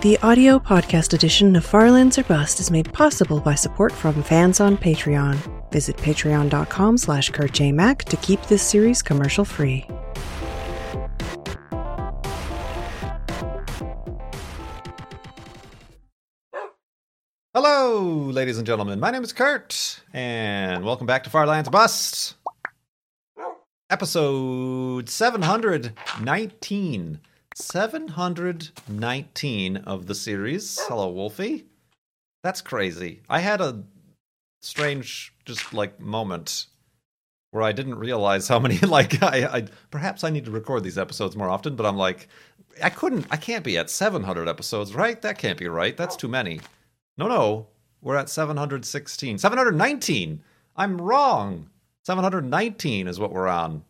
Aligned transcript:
The 0.00 0.16
audio 0.22 0.60
podcast 0.60 1.12
edition 1.12 1.56
of 1.56 1.64
Farlands 1.64 2.18
or 2.18 2.22
Bust 2.22 2.60
is 2.60 2.70
made 2.70 2.92
possible 2.92 3.40
by 3.40 3.56
support 3.56 3.90
from 3.90 4.22
fans 4.22 4.60
on 4.60 4.76
Patreon. 4.76 5.36
Visit 5.72 5.96
patreon.com 5.96 6.96
slash 6.96 7.32
kurtjmac 7.32 8.04
to 8.04 8.16
keep 8.18 8.40
this 8.42 8.62
series 8.62 9.02
commercial 9.02 9.44
free. 9.44 9.84
Hello, 17.52 18.30
ladies 18.30 18.58
and 18.58 18.66
gentlemen. 18.68 19.00
My 19.00 19.10
name 19.10 19.24
is 19.24 19.32
Kurt, 19.32 20.00
and 20.12 20.84
welcome 20.84 21.08
back 21.08 21.24
to 21.24 21.30
Farlands 21.30 21.70
Bust. 21.70 22.36
Episode 23.90 25.08
719. 25.08 27.20
719 27.60 29.76
of 29.78 30.06
the 30.06 30.14
series. 30.14 30.78
Hello, 30.82 31.08
Wolfie. 31.08 31.66
That's 32.44 32.60
crazy. 32.60 33.22
I 33.28 33.40
had 33.40 33.60
a 33.60 33.82
strange, 34.62 35.34
just 35.44 35.74
like, 35.74 35.98
moment 35.98 36.66
where 37.50 37.64
I 37.64 37.72
didn't 37.72 37.98
realize 37.98 38.46
how 38.46 38.60
many, 38.60 38.78
like, 38.82 39.20
I, 39.22 39.44
I 39.46 39.64
perhaps 39.90 40.22
I 40.22 40.30
need 40.30 40.44
to 40.44 40.52
record 40.52 40.84
these 40.84 40.98
episodes 40.98 41.34
more 41.34 41.50
often, 41.50 41.74
but 41.74 41.84
I'm 41.84 41.96
like, 41.96 42.28
I 42.82 42.90
couldn't, 42.90 43.26
I 43.30 43.36
can't 43.36 43.64
be 43.64 43.76
at 43.76 43.90
700 43.90 44.48
episodes, 44.48 44.94
right? 44.94 45.20
That 45.20 45.38
can't 45.38 45.58
be 45.58 45.66
right. 45.66 45.96
That's 45.96 46.14
too 46.14 46.28
many. 46.28 46.60
No, 47.16 47.26
no. 47.26 47.66
We're 48.00 48.16
at 48.16 48.30
716. 48.30 49.38
719. 49.38 50.44
I'm 50.76 51.00
wrong. 51.00 51.70
719 52.04 53.08
is 53.08 53.18
what 53.18 53.32
we're 53.32 53.48
on. 53.48 53.82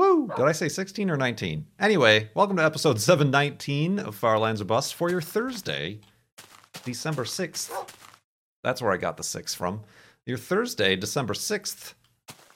Woo! 0.00 0.32
Did 0.34 0.46
I 0.46 0.52
say 0.52 0.70
16 0.70 1.10
or 1.10 1.18
19? 1.18 1.66
Anyway, 1.78 2.30
welcome 2.32 2.56
to 2.56 2.64
episode 2.64 2.98
719 2.98 3.98
of 3.98 4.14
Farlands 4.14 4.62
of 4.62 4.66
Bust 4.66 4.94
for 4.94 5.10
your 5.10 5.20
Thursday, 5.20 6.00
December 6.86 7.24
6th. 7.24 7.70
That's 8.64 8.80
where 8.80 8.92
I 8.92 8.96
got 8.96 9.18
the 9.18 9.22
6 9.22 9.54
from. 9.54 9.82
Your 10.24 10.38
Thursday, 10.38 10.96
December 10.96 11.34
6th, 11.34 11.92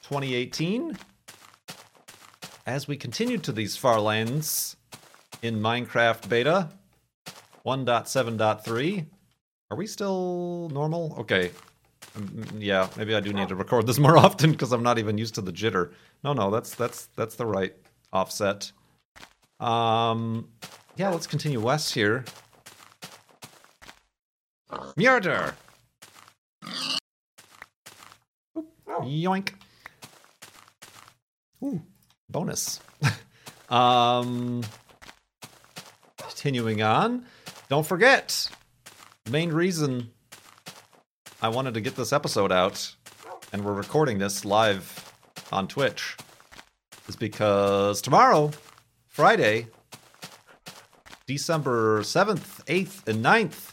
2018. 0.05 0.97
As 2.65 2.89
we 2.89 2.97
continue 2.97 3.37
to 3.37 3.53
these 3.53 3.77
far 3.77 4.00
lands 4.00 4.77
in 5.42 5.61
Minecraft 5.61 6.27
beta 6.31 6.70
1.7.3. 7.67 9.05
Are 9.70 9.77
we 9.77 9.87
still 9.87 10.70
normal? 10.72 11.15
Okay. 11.19 11.50
Um, 12.17 12.47
yeah, 12.59 12.89
maybe 12.97 13.15
I 13.15 13.20
do 13.20 13.33
need 13.33 13.48
to 13.48 13.57
record 13.57 13.87
this 13.87 13.98
more 14.07 14.17
often 14.17 14.53
because 14.53 14.73
I'm 14.73 14.83
not 14.83 14.98
even 14.98 15.19
used 15.19 15.34
to 15.37 15.41
the 15.41 15.53
jitter. 15.53 15.93
No, 16.23 16.33
no, 16.33 16.51
that's 16.51 16.75
that's 16.75 17.06
that's 17.17 17.37
the 17.37 17.47
right 17.47 17.75
offset. 18.12 18.71
Um, 19.61 20.48
yeah, 20.97 21.11
let's 21.11 21.27
continue 21.27 21.61
west 21.61 21.95
here. 21.95 22.25
Murder. 24.97 25.55
Yoink. 29.01 29.51
Ooh, 31.62 31.83
bonus. 32.28 32.81
um, 33.71 34.62
continuing 36.19 36.83
on. 36.83 37.25
Don't 37.69 37.87
forget, 37.87 38.49
main 39.31 39.51
reason 39.51 40.11
I 41.45 41.48
wanted 41.48 41.75
to 41.75 41.83
get 41.83 41.95
this 41.95 42.14
episode 42.14 42.53
out, 42.53 42.95
and 43.53 43.62
we're 43.62 43.75
recording 43.75 44.17
this 44.17 44.47
live 44.47 45.12
on 45.53 45.69
Twitch, 45.69 46.17
is 47.06 47.17
because 47.17 48.00
tomorrow, 48.00 48.50
Friday, 49.09 49.67
December 51.27 52.00
7th, 52.00 52.65
8th, 52.65 53.06
and 53.06 53.22
9th, 53.22 53.72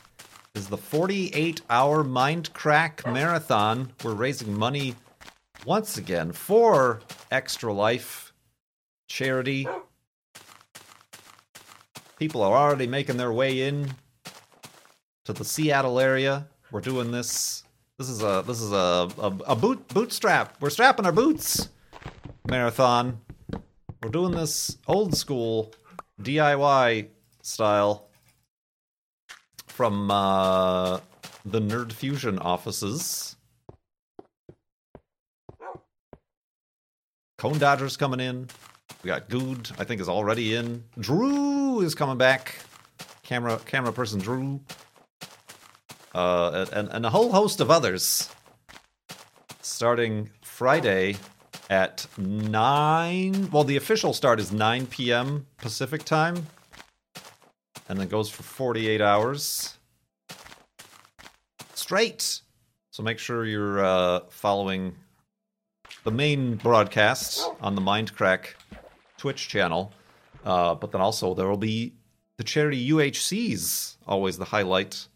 is 0.53 0.67
the 0.67 0.75
48 0.75 1.61
hour 1.69 2.03
Mindcrack 2.03 3.09
Marathon. 3.09 3.94
We're 4.03 4.16
raising 4.16 4.53
money 4.53 4.95
once 5.65 5.98
again 5.98 6.33
for 6.33 6.99
Extra 7.32 7.71
Life 7.71 8.33
charity. 9.08 9.65
People 12.20 12.42
are 12.42 12.53
already 12.53 12.88
making 12.88 13.15
their 13.15 13.32
way 13.32 13.61
in 13.61 13.93
to 15.23 15.32
the 15.32 15.45
Seattle 15.45 16.02
area. 16.02 16.49
We're 16.71 16.82
doing 16.82 17.11
this. 17.11 17.64
This 17.98 18.09
is 18.09 18.23
a 18.23 18.43
this 18.48 18.61
is 18.61 18.71
a 18.71 19.09
a, 19.17 19.33
a 19.48 19.55
boot 19.55 19.87
bootstrap. 19.89 20.55
We're 20.61 20.70
strapping 20.70 21.05
our 21.05 21.11
boots 21.11 21.70
marathon. 22.48 23.20
We're 24.02 24.09
doing 24.09 24.32
this 24.32 24.77
old 24.87 25.15
school 25.15 25.73
DIY 26.21 27.08
style 27.42 28.08
from 29.67 30.09
uh, 30.09 30.99
the 31.45 31.61
Nerd 31.61 31.92
Fusion 31.92 32.39
offices. 32.39 33.36
Cone 37.38 37.58
Dodger's 37.58 37.98
coming 37.98 38.20
in. 38.20 38.48
We 39.03 39.08
got 39.08 39.30
Guude, 39.30 39.71
I 39.80 39.83
think, 39.83 39.99
is 39.99 40.09
already 40.09 40.55
in. 40.55 40.83
Drew 40.99 41.82
is 41.82 41.95
coming 41.95 42.17
back. 42.17 42.55
Camera 43.23 43.59
camera 43.65 43.92
person 43.92 44.20
Drew. 44.20 44.59
Uh, 46.14 46.66
and, 46.73 46.89
and 46.89 47.05
a 47.05 47.10
whole 47.10 47.32
host 47.32 47.61
of 47.61 47.72
others. 47.72 48.30
Starting 49.61 50.30
Friday 50.42 51.16
at 51.70 52.05
9. 52.17 53.49
Well, 53.52 53.64
the 53.64 53.77
official 53.77 54.14
start 54.14 54.39
is 54.39 54.52
9 54.52 54.88
p.m. 54.88 55.48
Pacific 55.58 56.04
time. 56.04 56.48
And 57.88 58.00
then 58.00 58.08
goes 58.08 58.30
for 58.30 58.44
48 58.44 59.02
hours. 59.02 59.77
Straight. 61.73 62.42
So 62.92 63.04
make 63.04 63.20
sure 63.20 63.45
you're 63.45 63.83
uh, 63.83 64.20
following 64.30 64.95
the 66.04 66.11
main 66.11 66.55
broadcast 66.55 67.50
on 67.61 67.76
the 67.76 67.82
Mindcrack 67.82 68.55
Twitch 69.17 69.48
channel. 69.48 69.94
Uh, 70.44 70.76
but 70.76 70.92
then 70.92 71.00
also 71.00 71.33
there 71.33 71.48
will 71.48 71.58
be 71.58 71.94
the 72.38 72.44
charity 72.44 72.89
UHCs, 72.89 73.98
always 74.08 74.38
the 74.38 74.45
highlight 74.45 75.08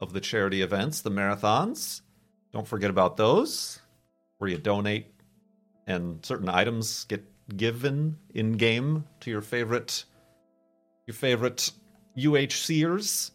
of 0.00 0.12
the 0.12 0.20
charity 0.20 0.62
events, 0.62 1.00
the 1.00 1.10
marathons. 1.10 2.00
Don't 2.52 2.66
forget 2.66 2.90
about 2.90 3.16
those, 3.16 3.80
where 4.38 4.50
you 4.50 4.58
donate 4.58 5.06
and 5.86 6.24
certain 6.24 6.48
items 6.48 7.04
get 7.04 7.24
given 7.56 8.16
in 8.34 8.52
game 8.52 9.04
to 9.20 9.30
your 9.30 9.40
favorite 9.42 10.04
your 11.06 11.14
favorite 11.14 11.72
UHCers. 12.16 13.32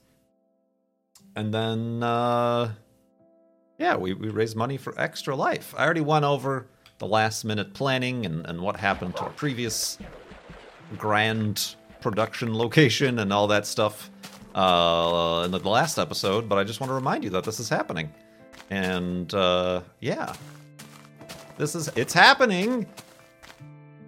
And 1.35 1.53
then 1.53 2.01
uh 2.01 2.71
yeah, 3.77 3.97
we, 3.97 4.13
we 4.13 4.29
raise 4.29 4.55
money 4.55 4.77
for 4.77 4.97
extra 4.97 5.35
life. 5.35 5.75
I 5.77 5.83
already 5.83 6.01
went 6.01 6.23
over 6.23 6.67
the 6.97 7.07
last 7.07 7.43
minute 7.43 7.73
planning 7.73 8.25
and, 8.25 8.45
and 8.47 8.61
what 8.61 8.77
happened 8.77 9.17
to 9.17 9.23
our 9.23 9.31
previous 9.31 9.97
grand 10.97 11.75
production 11.99 12.57
location 12.57 13.19
and 13.19 13.33
all 13.33 13.47
that 13.47 13.67
stuff 13.67 14.09
uh, 14.55 15.43
in 15.45 15.51
the 15.51 15.59
last 15.59 15.99
episode, 15.99 16.47
but 16.49 16.57
I 16.57 16.63
just 16.63 16.79
want 16.79 16.89
to 16.89 16.95
remind 16.95 17.23
you 17.23 17.29
that 17.31 17.43
this 17.43 17.59
is 17.59 17.69
happening. 17.69 18.11
And 18.69 19.31
uh, 19.33 19.81
yeah, 19.99 20.33
this 21.57 21.75
is 21.75 21.89
it's 21.95 22.13
happening. 22.13 22.87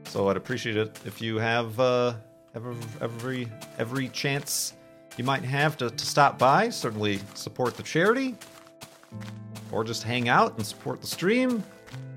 So 0.06 0.30
I'd 0.30 0.38
appreciate 0.38 0.78
it 0.78 0.98
if 1.06 1.22
you 1.22 1.38
have 1.38 1.80
uh, 1.80 2.16
every 2.56 2.76
every 3.02 3.52
every 3.78 4.08
chance 4.10 4.74
you 5.18 5.24
might 5.24 5.44
have 5.44 5.78
to, 5.78 5.90
to 5.90 6.06
stop 6.06 6.40
by. 6.40 6.70
Certainly 6.70 7.20
support 7.34 7.76
the 7.76 7.84
charity, 7.84 8.36
or 9.72 9.84
just 9.84 10.02
hang 10.04 10.30
out 10.30 10.56
and 10.58 10.66
support 10.66 11.02
the 11.02 11.08
stream. 11.08 11.62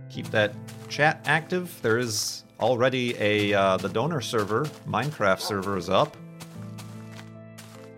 Keep 0.09 0.31
that 0.31 0.55
chat 0.89 1.21
active. 1.25 1.77
There 1.83 1.99
is 1.99 2.45
already 2.61 3.17
a 3.19 3.53
uh, 3.55 3.77
the 3.77 3.89
donor 3.89 4.21
server, 4.21 4.67
Minecraft 4.87 5.41
server, 5.41 5.77
is 5.77 5.91
up. 5.91 6.17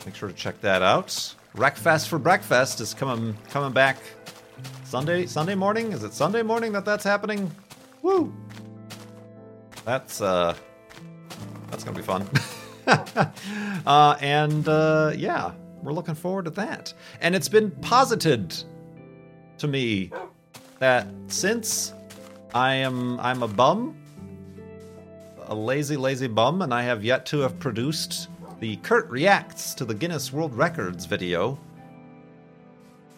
Make 0.04 0.14
sure 0.14 0.28
to 0.28 0.34
check 0.34 0.60
that 0.62 0.82
out. 0.82 1.34
Wreckfest 1.56 2.08
for 2.08 2.19
Breakfast 2.19 2.81
is 2.81 2.94
coming 2.94 3.37
coming 3.50 3.72
back 3.72 3.99
Sunday 4.84 5.26
Sunday 5.26 5.54
morning. 5.54 5.93
Is 5.93 6.02
it 6.02 6.12
Sunday 6.12 6.43
morning 6.43 6.72
that 6.72 6.84
that's 6.84 7.04
happening? 7.04 7.50
Woo! 8.02 8.34
That's 9.84 10.20
uh, 10.20 10.54
that's 11.70 11.84
gonna 11.84 11.96
be 11.96 12.02
fun. 12.02 12.28
uh, 13.87 14.16
and 14.20 14.66
uh, 14.66 15.12
yeah, 15.16 15.52
we're 15.82 15.93
looking 15.93 16.14
forward 16.14 16.46
to 16.46 16.50
that. 16.52 16.93
And 17.20 17.34
it's 17.34 17.48
been 17.48 17.70
posited 17.70 18.55
to 19.58 19.69
me 19.69 20.10
that 20.81 21.06
since 21.28 21.94
I 22.55 22.75
am 22.75 23.20
I'm 23.20 23.43
a 23.43 23.48
bum, 23.48 23.96
a 25.46 25.55
lazy 25.55 25.96
lazy 25.96 26.26
bum, 26.26 26.62
and 26.62 26.75
I 26.75 26.82
have 26.82 27.05
yet 27.05 27.25
to 27.26 27.40
have 27.40 27.58
produced 27.60 28.28
the 28.62 28.76
Kurt 28.76 29.10
reacts 29.10 29.74
to 29.74 29.84
the 29.84 29.92
Guinness 29.92 30.32
World 30.32 30.54
Records 30.54 31.04
video, 31.04 31.58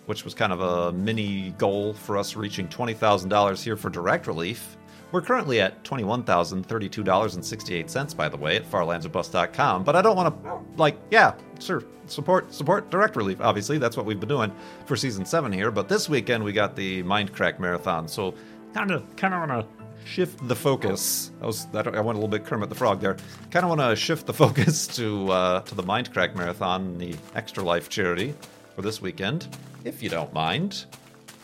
which 0.07 0.25
was 0.25 0.33
kind 0.33 0.55
of 0.55 0.63
a 0.63 0.91
mini 0.93 1.51
goal 1.59 1.93
for 1.93 2.17
us 2.17 2.35
reaching 2.35 2.67
$20,000 2.67 3.63
here 3.63 3.77
for 3.77 3.91
direct 3.91 4.27
relief. 4.27 4.79
We're 5.13 5.21
currently 5.21 5.61
at 5.61 5.85
$21,032.68, 5.85 8.17
by 8.17 8.31
the 8.31 8.39
way, 8.39 8.57
at 8.57 8.65
farlandsorbust.com. 8.71 9.85
But 9.85 9.97
I 9.97 10.01
don't 10.01 10.17
want 10.17 10.43
to, 10.43 10.61
like, 10.79 10.97
yeah, 11.11 11.35
sure, 11.61 11.85
support 12.07 12.51
support 12.51 12.91
direct 12.91 13.15
relief. 13.15 13.43
Obviously, 13.43 13.77
that's 13.77 13.99
what 13.99 14.07
we've 14.07 14.19
been 14.19 14.31
doing 14.31 14.51
for 14.87 14.97
season 14.97 15.27
seven 15.27 15.53
here. 15.53 15.71
But 15.71 15.91
this 15.91 16.09
weekend 16.09 16.43
we 16.43 16.55
got 16.55 16.75
the 16.75 17.03
Mindcrack 17.03 17.59
Marathon, 17.59 18.09
so 18.09 18.33
kind 18.73 18.91
of 18.91 19.15
kind 19.17 19.35
of 19.35 19.47
want 19.47 19.61
to 19.61 19.67
shift 20.05 20.47
the 20.47 20.55
focus. 20.55 21.31
I 21.43 21.47
was 21.47 21.67
I, 21.75 21.83
went 21.83 21.95
a 21.95 22.21
little 22.21 22.29
bit 22.29 22.45
Kermit 22.45 22.69
the 22.69 22.75
Frog 22.75 23.01
there. 23.01 23.17
Kind 23.51 23.65
of 23.65 23.71
want 23.71 23.81
to 23.81 23.97
shift 23.97 24.27
the 24.27 24.33
focus 24.45 24.87
to 24.97 25.31
uh, 25.31 25.61
to 25.63 25.75
the 25.75 25.83
Mindcrack 25.83 26.35
Marathon, 26.35 26.99
the 26.99 27.15
Extra 27.35 27.63
Life 27.63 27.89
charity 27.89 28.35
for 28.75 28.83
this 28.83 29.01
weekend, 29.01 29.49
if 29.85 30.03
you 30.03 30.09
don't 30.09 30.33
mind. 30.33 30.87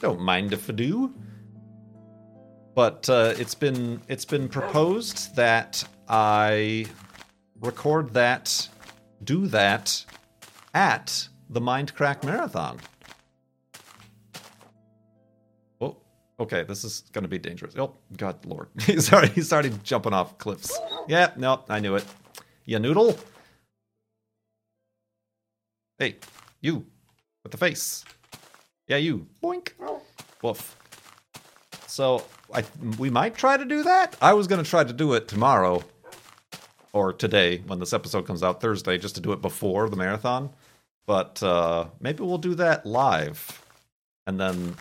Don't 0.01 0.21
mind 0.21 0.53
if 0.53 0.69
I 0.69 0.73
do. 0.73 1.13
But 2.75 3.09
uh, 3.09 3.35
it's 3.37 3.55
been 3.55 4.01
it's 4.09 4.25
been 4.25 4.49
proposed 4.49 5.35
that 5.37 5.85
I 6.09 6.87
record 7.61 8.15
that, 8.15 8.69
do 9.23 9.47
that 9.49 10.05
at 10.75 11.29
the 11.49 11.61
Mindcrack 11.61 12.25
Marathon. 12.25 12.79
Okay, 16.41 16.65
this 16.65 16.83
is 16.83 17.05
going 17.13 17.23
to 17.23 17.29
be 17.29 17.39
dangerous. 17.39 17.75
Oh, 17.77 17.95
God, 18.17 18.45
Lord, 18.47 18.69
he's 18.81 19.13
already 19.13 19.33
he's 19.33 19.53
already 19.53 19.73
jumping 19.85 20.13
off 20.15 20.39
cliffs. 20.39 20.77
Yeah, 21.07 21.33
no, 21.37 21.63
I 21.69 21.81
knew 21.81 21.95
it. 21.95 22.05
You 22.65 22.79
noodle. 22.79 23.19
Hey, 25.99 26.17
you 26.61 26.87
with 27.43 27.53
the 27.53 27.59
face. 27.59 28.05
Yeah, 28.89 28.97
you. 28.97 29.27
Boink. 29.43 29.73
Woof. 30.43 30.77
So 31.87 32.25
I, 32.55 32.65
we 32.99 33.11
might 33.11 33.35
try 33.35 33.57
to 33.57 33.65
do 33.65 33.83
that. 33.83 34.17
I 34.23 34.33
was 34.33 34.47
going 34.47 34.63
to 34.63 34.69
try 34.69 34.85
to 34.85 34.93
do 34.93 35.13
it 35.15 35.29
tomorrow 35.29 35.83
or 36.93 37.13
today 37.13 37.59
when 37.67 37.79
this 37.79 37.93
episode 37.93 38.27
comes 38.27 38.43
out 38.43 38.61
Thursday, 38.61 38.99
just 38.99 39.15
to 39.17 39.21
do 39.21 39.33
it 39.33 39.43
before 39.43 39.89
the 39.89 39.97
marathon. 39.97 40.51
But 41.07 41.43
uh, 41.43 41.87
maybe 42.01 42.23
we'll 42.23 42.39
do 42.39 42.55
that 42.55 42.87
live, 42.87 43.65
and 44.27 44.39
then 44.41 44.77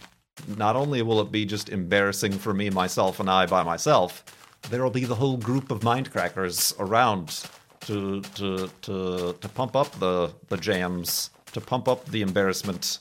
not 0.48 0.76
only 0.76 1.02
will 1.02 1.22
it 1.22 1.32
be 1.32 1.46
just 1.46 1.70
embarrassing 1.70 2.34
for 2.34 2.54
me, 2.54 2.70
myself, 2.70 3.20
and 3.20 3.30
I 3.30 3.46
by 3.46 3.64
myself, 3.64 4.24
there 4.70 4.84
will 4.84 4.92
be 4.92 5.06
the 5.06 5.16
whole 5.16 5.38
group 5.38 5.72
of 5.72 5.82
mindcrackers 5.82 6.74
around 6.80 7.44
to 7.82 8.22
to 8.36 8.70
to 8.82 9.34
to 9.34 9.50
pump 9.50 9.76
up 9.76 9.92
the 10.00 10.34
the 10.48 10.58
jams, 10.58 11.30
to 11.54 11.62
pump 11.62 11.88
up 11.88 12.06
the 12.06 12.22
embarrassment 12.22 13.00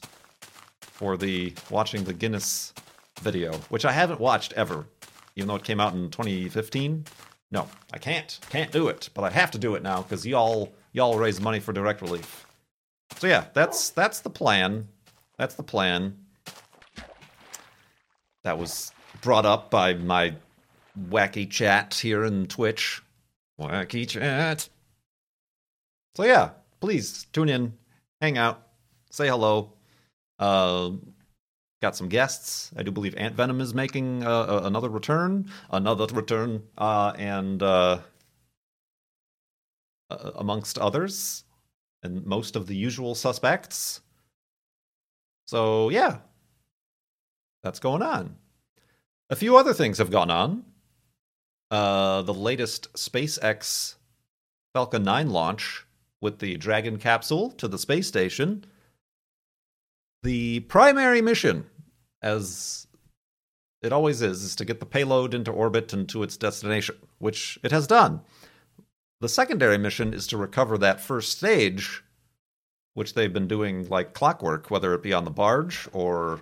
for 0.80 1.16
the 1.16 1.52
watching 1.70 2.04
the 2.04 2.12
Guinness 2.12 2.72
video, 3.20 3.52
which 3.70 3.84
I 3.84 3.92
haven't 3.92 4.20
watched 4.20 4.52
ever, 4.54 4.86
even 5.36 5.48
though 5.48 5.56
it 5.56 5.64
came 5.64 5.80
out 5.80 5.94
in 5.94 6.10
2015. 6.10 7.04
No, 7.50 7.68
I 7.92 7.98
can't. 7.98 8.38
Can't 8.50 8.70
do 8.70 8.88
it, 8.88 9.08
but 9.14 9.24
I 9.24 9.30
have 9.30 9.50
to 9.52 9.58
do 9.58 9.74
it 9.74 9.82
now 9.82 10.02
because 10.02 10.26
y'all 10.26 10.72
y'all 10.92 11.18
raise 11.18 11.40
money 11.40 11.60
for 11.60 11.72
direct 11.72 12.02
relief. 12.02 12.46
So 13.16 13.26
yeah, 13.26 13.46
that's 13.54 13.90
that's 13.90 14.20
the 14.20 14.30
plan. 14.30 14.88
That's 15.38 15.54
the 15.54 15.62
plan. 15.62 16.16
That 18.48 18.56
was 18.56 18.92
brought 19.20 19.44
up 19.44 19.70
by 19.70 19.92
my 19.92 20.34
wacky 21.10 21.50
chat 21.50 21.92
here 21.92 22.24
in 22.24 22.46
Twitch. 22.46 23.02
Wacky 23.60 24.08
chat. 24.08 24.70
So 26.14 26.24
yeah, 26.24 26.52
please 26.80 27.26
tune 27.34 27.50
in, 27.50 27.74
hang 28.22 28.38
out, 28.38 28.66
say 29.10 29.28
hello. 29.28 29.74
Uh, 30.38 30.92
got 31.82 31.94
some 31.94 32.08
guests. 32.08 32.72
I 32.74 32.82
do 32.82 32.90
believe 32.90 33.14
Ant 33.18 33.34
Venom 33.34 33.60
is 33.60 33.74
making 33.74 34.24
uh, 34.24 34.62
another 34.64 34.88
return, 34.88 35.50
another 35.70 36.06
return, 36.06 36.62
uh, 36.78 37.12
and 37.18 37.62
uh, 37.62 37.98
uh, 40.08 40.30
amongst 40.36 40.78
others, 40.78 41.44
and 42.02 42.24
most 42.24 42.56
of 42.56 42.66
the 42.66 42.76
usual 42.76 43.14
suspects. 43.14 44.00
So 45.46 45.90
yeah, 45.90 46.20
that's 47.68 47.80
going 47.80 48.00
on. 48.00 48.34
A 49.28 49.36
few 49.36 49.58
other 49.58 49.74
things 49.74 49.98
have 49.98 50.10
gone 50.10 50.30
on. 50.30 50.64
Uh, 51.70 52.22
the 52.22 52.32
latest 52.32 52.90
SpaceX 52.94 53.96
Falcon 54.72 55.02
9 55.02 55.28
launch 55.28 55.84
with 56.22 56.38
the 56.38 56.56
Dragon 56.56 56.96
capsule 56.96 57.50
to 57.52 57.68
the 57.68 57.78
space 57.78 58.08
station 58.08 58.64
the 60.22 60.60
primary 60.60 61.20
mission, 61.20 61.66
as 62.22 62.86
it 63.82 63.92
always 63.92 64.22
is, 64.22 64.42
is 64.42 64.56
to 64.56 64.64
get 64.64 64.80
the 64.80 64.86
payload 64.86 65.34
into 65.34 65.52
orbit 65.52 65.92
and 65.92 66.08
to 66.08 66.22
its 66.22 66.36
destination, 66.38 66.96
which 67.18 67.58
it 67.62 67.70
has 67.70 67.86
done. 67.86 68.22
The 69.20 69.28
secondary 69.28 69.78
mission 69.78 70.14
is 70.14 70.26
to 70.28 70.36
recover 70.36 70.78
that 70.78 71.00
first 71.00 71.36
stage, 71.36 72.02
which 72.94 73.14
they've 73.14 73.32
been 73.32 73.46
doing 73.46 73.88
like 73.88 74.14
clockwork, 74.14 74.70
whether 74.70 74.92
it 74.94 75.02
be 75.02 75.12
on 75.12 75.24
the 75.24 75.30
barge 75.30 75.86
or 75.92 76.40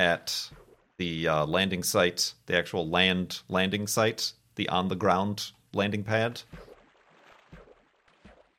at 0.00 0.50
the 0.96 1.28
uh, 1.28 1.46
landing 1.46 1.82
site, 1.82 2.32
the 2.46 2.56
actual 2.56 2.88
land 2.88 3.42
landing 3.48 3.86
site, 3.86 4.32
the 4.56 4.68
on 4.70 4.88
the 4.88 4.96
ground 4.96 5.52
landing 5.74 6.02
pad. 6.02 6.40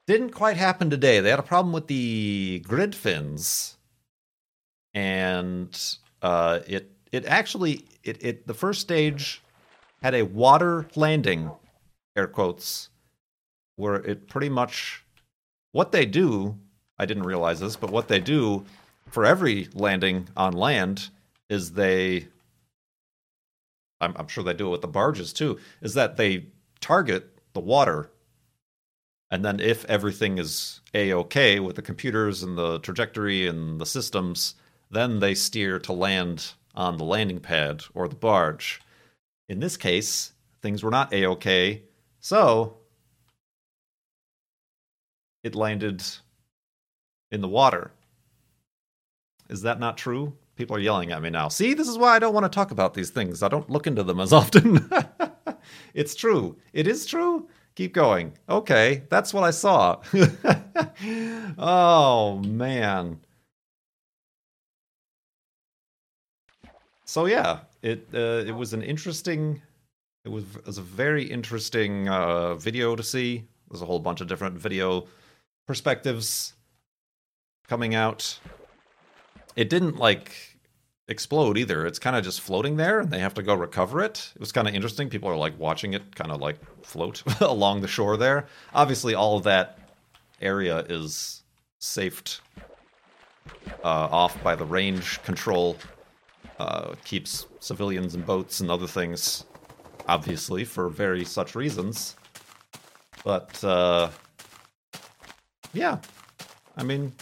Didn't 0.06 0.32
quite 0.32 0.58
happen 0.58 0.90
today. 0.90 1.20
They 1.20 1.32
had 1.32 1.40
a 1.40 1.44
problem 1.44 1.74
with 1.74 1.88
the 1.88 2.64
grid 2.68 2.96
fins 2.96 3.78
and 4.94 5.98
uh, 6.22 6.60
it 6.68 6.92
it 7.12 7.26
actually 7.26 7.86
it, 8.04 8.24
it 8.24 8.48
the 8.48 8.54
first 8.54 8.82
stage 8.82 9.42
had 10.04 10.14
a 10.14 10.24
water 10.24 10.88
landing, 10.96 11.52
air 12.16 12.28
quotes, 12.28 12.90
where 13.78 13.96
it 13.96 14.28
pretty 14.28 14.50
much 14.50 15.04
what 15.72 15.92
they 15.92 16.06
do. 16.06 16.56
I 17.00 17.06
didn't 17.06 17.24
realize 17.24 17.60
this, 17.60 17.76
but 17.76 17.90
what 17.90 18.08
they 18.08 18.20
do 18.20 18.64
for 19.08 19.26
every 19.26 19.70
landing 19.74 20.28
on 20.38 20.54
land 20.54 21.10
is 21.52 21.74
they. 21.74 22.28
I'm, 24.00 24.14
I'm 24.16 24.28
sure 24.28 24.44
they 24.44 24.54
do 24.54 24.68
it 24.68 24.72
with 24.72 24.82
the 24.82 24.88
barges 24.88 25.32
too. 25.34 25.60
Is 25.82 25.94
that 25.94 26.18
they 26.18 26.48
target 26.80 27.38
the 27.54 27.60
water 27.60 28.10
and 29.30 29.46
then 29.46 29.60
if 29.60 29.86
everything 29.86 30.38
is 30.38 30.82
a 30.94 31.14
okay 31.14 31.60
with 31.60 31.76
the 31.76 31.82
computers 31.82 32.44
and 32.44 32.58
the 32.58 32.80
trajectory 32.80 33.48
and 33.48 33.80
the 33.80 33.86
systems 33.86 34.56
then 34.92 35.20
they 35.20 35.34
steer 35.34 35.80
to 35.80 35.94
land 35.94 36.52
on 36.76 36.98
the 36.98 37.04
landing 37.04 37.40
pad 37.40 37.84
or 37.94 38.08
the 38.08 38.16
barge. 38.16 38.82
In 39.48 39.60
this 39.60 39.78
case, 39.78 40.34
things 40.62 40.84
were 40.84 40.92
not 40.92 41.14
a 41.14 41.26
okay, 41.28 41.84
so 42.20 42.78
it 45.44 45.56
landed 45.56 46.04
in 47.32 47.42
the 47.42 47.48
water. 47.48 47.92
Is 49.50 49.62
that 49.62 49.80
not 49.80 49.98
true? 49.98 50.34
People 50.62 50.76
are 50.76 50.80
yelling 50.80 51.12
at 51.12 51.24
me 51.24 51.32
now. 51.32 51.48
See, 51.48 51.74
this 51.74 51.88
is 51.88 51.98
why 51.98 52.16
I 52.16 52.20
don't 52.20 52.36
want 52.36 52.44
to 52.44 52.56
talk 52.56 52.70
about 52.70 52.94
these 52.94 53.10
things. 53.10 53.42
I 53.42 53.48
don't 53.48 53.68
look 53.68 53.88
into 53.88 54.04
them 54.04 54.20
as 54.20 54.32
often. 54.42 54.88
it's 55.96 56.14
true. 56.14 56.56
It 56.72 56.86
is 56.86 57.08
true. 57.08 57.50
Keep 57.74 57.96
going. 57.96 58.38
Okay, 58.48 59.02
that's 59.10 59.34
what 59.34 59.44
I 59.44 59.50
saw. 59.50 60.00
oh, 61.58 62.44
man. 62.46 63.20
so 67.06 67.26
yeah, 67.26 67.62
it 67.82 68.08
uh, 68.14 68.44
it 68.46 68.56
was 68.56 68.74
an 68.74 68.84
interesting. 68.84 69.60
It 70.26 70.30
was, 70.30 70.44
it 70.58 70.68
was 70.68 70.78
a 70.78 70.84
very 70.84 71.24
interesting 71.24 72.08
uh, 72.08 72.54
video 72.54 72.96
to 72.96 73.02
see. 73.02 73.48
There's 73.72 73.82
a 73.82 73.86
whole 73.88 73.98
bunch 74.00 74.22
of 74.22 74.28
different 74.28 74.60
video 74.60 75.08
perspectives 75.66 76.54
coming 77.68 77.96
out. 77.96 78.40
It 79.56 79.68
didn't 79.68 79.98
like 79.98 80.51
explode 81.12 81.58
either. 81.58 81.86
It's 81.86 82.00
kind 82.00 82.16
of 82.16 82.24
just 82.24 82.42
floating 82.42 82.78
there, 82.78 83.00
and 83.00 83.12
they 83.12 83.20
have 83.20 83.36
to 83.36 83.44
go 83.44 83.54
recover 83.54 84.02
it. 84.02 84.32
It 84.34 84.40
was 84.40 84.52
kind 84.52 84.68
of 84.68 84.74
interesting. 84.74 85.10
People 85.10 85.30
are 85.30 85.38
like 85.38 85.58
watching 85.60 85.94
it 85.94 86.16
kind 86.16 86.32
of 86.32 86.42
like 86.42 86.58
float 86.84 87.22
along 87.42 87.82
the 87.82 87.88
shore 87.88 88.18
there. 88.18 88.48
Obviously, 88.74 89.14
all 89.14 89.38
of 89.38 89.44
that 89.44 89.78
area 90.42 90.80
is 90.90 91.44
safed 91.80 92.42
uh, 93.84 93.88
off 94.12 94.42
by 94.44 94.56
the 94.56 94.66
range 94.66 95.22
control 95.24 95.78
uh, 96.60 96.96
keeps 97.04 97.48
civilians 97.60 98.16
and 98.16 98.26
boats 98.26 98.60
and 98.60 98.70
other 98.70 98.88
things, 98.88 99.46
obviously, 100.08 100.64
for 100.64 100.90
very 100.90 101.26
such 101.26 101.56
reasons. 101.56 102.16
But, 103.24 103.64
uh, 103.64 104.10
yeah, 105.74 106.00
I 106.78 106.84
mean, 106.84 107.14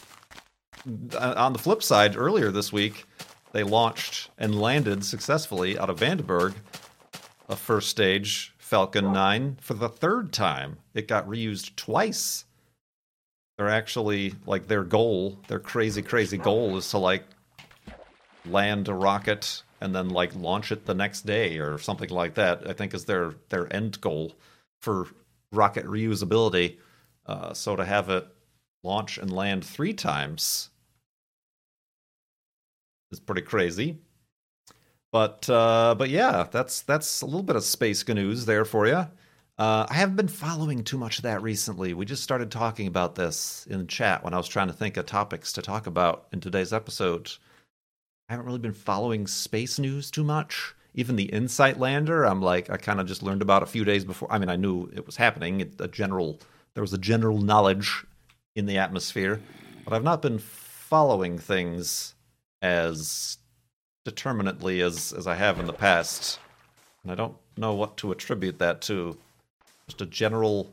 on 1.17 1.53
the 1.53 1.59
flip 1.59 1.83
side, 1.83 2.15
earlier 2.15 2.51
this 2.51 2.71
week, 2.71 3.05
they 3.51 3.63
launched 3.63 4.29
and 4.37 4.59
landed 4.59 5.03
successfully 5.03 5.77
out 5.77 5.89
of 5.89 5.99
Vandenberg 5.99 6.53
a 7.49 7.55
first 7.55 7.89
stage 7.89 8.53
Falcon 8.59 9.11
9 9.11 9.57
for 9.59 9.73
the 9.73 9.89
third 9.89 10.31
time. 10.31 10.77
It 10.93 11.07
got 11.07 11.27
reused 11.27 11.75
twice. 11.75 12.45
They're 13.57 13.69
actually 13.69 14.35
like 14.45 14.67
their 14.67 14.83
goal, 14.83 15.39
their 15.47 15.59
crazy, 15.59 16.03
crazy 16.03 16.37
goal 16.37 16.77
is 16.77 16.89
to 16.91 16.99
like 16.99 17.25
land 18.45 18.87
a 18.87 18.93
rocket 18.93 19.63
and 19.81 19.93
then 19.93 20.09
like 20.09 20.35
launch 20.35 20.71
it 20.71 20.85
the 20.85 20.93
next 20.93 21.25
day 21.25 21.57
or 21.57 21.79
something 21.79 22.09
like 22.09 22.35
that. 22.35 22.69
I 22.69 22.73
think 22.73 22.93
is 22.93 23.05
their 23.05 23.33
their 23.49 23.73
end 23.73 23.99
goal 23.99 24.33
for 24.81 25.07
rocket 25.51 25.85
reusability. 25.85 26.77
Uh, 27.25 27.53
so 27.53 27.75
to 27.75 27.83
have 27.83 28.09
it 28.09 28.27
launch 28.83 29.17
and 29.17 29.31
land 29.31 29.65
three 29.65 29.93
times 29.93 30.69
is 33.11 33.19
pretty 33.19 33.41
crazy. 33.41 33.97
But 35.11 35.49
uh, 35.49 35.95
but 35.97 36.09
yeah, 36.09 36.47
that's 36.51 36.81
that's 36.81 37.21
a 37.21 37.25
little 37.25 37.43
bit 37.43 37.55
of 37.55 37.63
space 37.63 38.07
news 38.07 38.45
there 38.45 38.65
for 38.65 38.87
you. 38.87 39.07
Uh, 39.57 39.85
I 39.89 39.93
haven't 39.93 40.15
been 40.15 40.29
following 40.29 40.83
too 40.83 40.97
much 40.97 41.17
of 41.17 41.23
that 41.23 41.41
recently. 41.41 41.93
We 41.93 42.05
just 42.05 42.23
started 42.23 42.49
talking 42.49 42.87
about 42.87 43.15
this 43.15 43.67
in 43.69 43.87
chat 43.87 44.23
when 44.23 44.33
I 44.33 44.37
was 44.37 44.47
trying 44.47 44.67
to 44.67 44.73
think 44.73 44.95
of 44.95 45.05
topics 45.05 45.51
to 45.53 45.61
talk 45.61 45.85
about 45.85 46.27
in 46.31 46.39
today's 46.39 46.71
episode. 46.71 47.29
I 48.29 48.33
haven't 48.33 48.45
really 48.45 48.59
been 48.59 48.73
following 48.73 49.27
space 49.27 49.77
news 49.77 50.11
too 50.11 50.23
much. 50.23 50.75
Even 50.93 51.17
the 51.17 51.25
Insight 51.25 51.77
lander, 51.77 52.23
I'm 52.23 52.41
like, 52.41 52.69
I 52.69 52.77
kind 52.77 53.01
of 53.01 53.07
just 53.07 53.21
learned 53.21 53.41
about 53.41 53.63
a 53.63 53.67
few 53.67 53.83
days 53.83 54.05
before. 54.05 54.31
I 54.31 54.39
mean, 54.39 54.49
I 54.49 54.55
knew 54.55 54.89
it 54.93 55.05
was 55.05 55.17
happening. 55.17 55.61
It, 55.61 55.73
a 55.79 55.87
general, 55.87 56.39
there 56.73 56.83
was 56.83 56.93
a 56.93 56.97
general 56.97 57.39
knowledge 57.39 58.05
in 58.55 58.65
the 58.65 58.77
atmosphere, 58.77 59.41
but 59.83 59.93
I've 59.93 60.03
not 60.03 60.21
been 60.21 60.39
following 60.39 61.37
things 61.37 62.15
as 62.61 63.37
determinately 64.05 64.81
as 64.81 65.13
as 65.13 65.27
I 65.27 65.35
have 65.35 65.59
in 65.59 65.65
the 65.65 65.73
past, 65.73 66.39
and 67.03 67.11
I 67.11 67.15
don't 67.15 67.35
know 67.57 67.73
what 67.73 67.97
to 67.97 68.11
attribute 68.11 68.59
that 68.59 68.81
to. 68.83 69.17
Just 69.87 70.01
a 70.01 70.05
general 70.05 70.71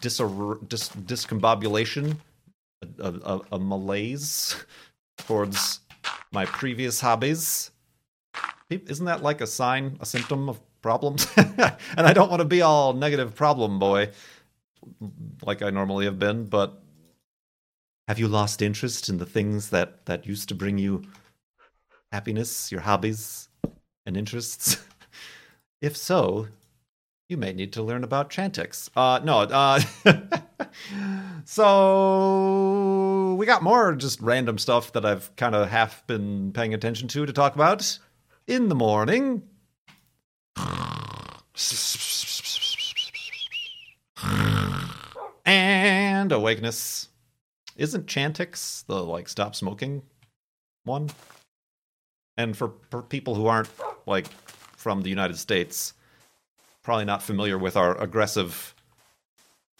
dis- 0.00 0.20
discombobulation, 0.20 2.16
a, 3.00 3.08
a, 3.08 3.40
a 3.52 3.58
malaise 3.58 4.64
towards 5.18 5.80
my 6.32 6.44
previous 6.44 7.00
hobbies. 7.00 7.72
Isn't 8.70 9.06
that 9.06 9.22
like 9.22 9.40
a 9.40 9.46
sign, 9.46 9.96
a 10.00 10.06
symptom 10.06 10.48
of 10.48 10.60
problems? 10.82 11.26
and 11.36 11.76
I 11.96 12.12
don't 12.12 12.30
want 12.30 12.40
to 12.40 12.46
be 12.46 12.62
all 12.62 12.92
negative 12.92 13.34
problem 13.34 13.78
boy 13.78 14.10
like 15.44 15.62
I 15.62 15.70
normally 15.70 16.04
have 16.04 16.18
been, 16.18 16.44
but 16.44 16.80
have 18.08 18.18
you 18.18 18.28
lost 18.28 18.62
interest 18.62 19.08
in 19.08 19.18
the 19.18 19.26
things 19.26 19.70
that 19.70 20.06
that 20.06 20.26
used 20.26 20.48
to 20.48 20.54
bring 20.54 20.78
you 20.78 21.02
happiness, 22.12 22.70
your 22.70 22.82
hobbies 22.82 23.48
and 24.04 24.16
interests? 24.16 24.78
if 25.80 25.96
so, 25.96 26.48
you 27.28 27.36
may 27.36 27.52
need 27.52 27.72
to 27.72 27.82
learn 27.82 28.04
about 28.04 28.30
Chantix. 28.30 28.88
Uh, 28.94 29.18
no, 29.24 29.40
uh, 29.40 29.80
so 31.44 33.34
we 33.36 33.44
got 33.46 33.62
more 33.62 33.94
just 33.96 34.20
random 34.20 34.58
stuff 34.58 34.92
that 34.92 35.04
I've 35.04 35.34
kind 35.36 35.56
of 35.56 35.68
half 35.68 36.06
been 36.06 36.52
paying 36.52 36.74
attention 36.74 37.08
to 37.08 37.26
to 37.26 37.32
talk 37.32 37.56
about 37.56 37.98
in 38.46 38.68
the 38.68 38.76
morning. 38.76 39.42
And 45.44 46.32
awakeness. 46.32 47.08
Isn't 47.76 48.06
Chantix 48.06 48.84
the 48.86 49.02
like 49.04 49.28
stop 49.28 49.54
smoking 49.54 50.02
one? 50.84 51.10
And 52.36 52.56
for, 52.56 52.72
for 52.90 53.02
people 53.02 53.34
who 53.34 53.46
aren't 53.46 53.68
like 54.06 54.26
from 54.76 55.02
the 55.02 55.08
United 55.10 55.38
States, 55.38 55.94
probably 56.82 57.04
not 57.04 57.22
familiar 57.22 57.58
with 57.58 57.76
our 57.76 58.00
aggressive 58.00 58.74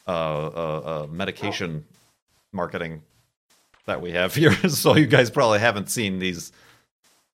uh, 0.07 0.11
uh, 0.11 1.03
uh, 1.05 1.07
medication 1.11 1.85
marketing 2.53 3.03
that 3.87 4.01
we 4.01 4.13
have 4.13 4.35
here. 4.37 4.53
so 4.69 4.97
you 4.97 5.07
guys 5.07 5.31
probably 5.31 5.59
haven't 5.59 5.91
seen 5.91 6.19
these 6.19 6.53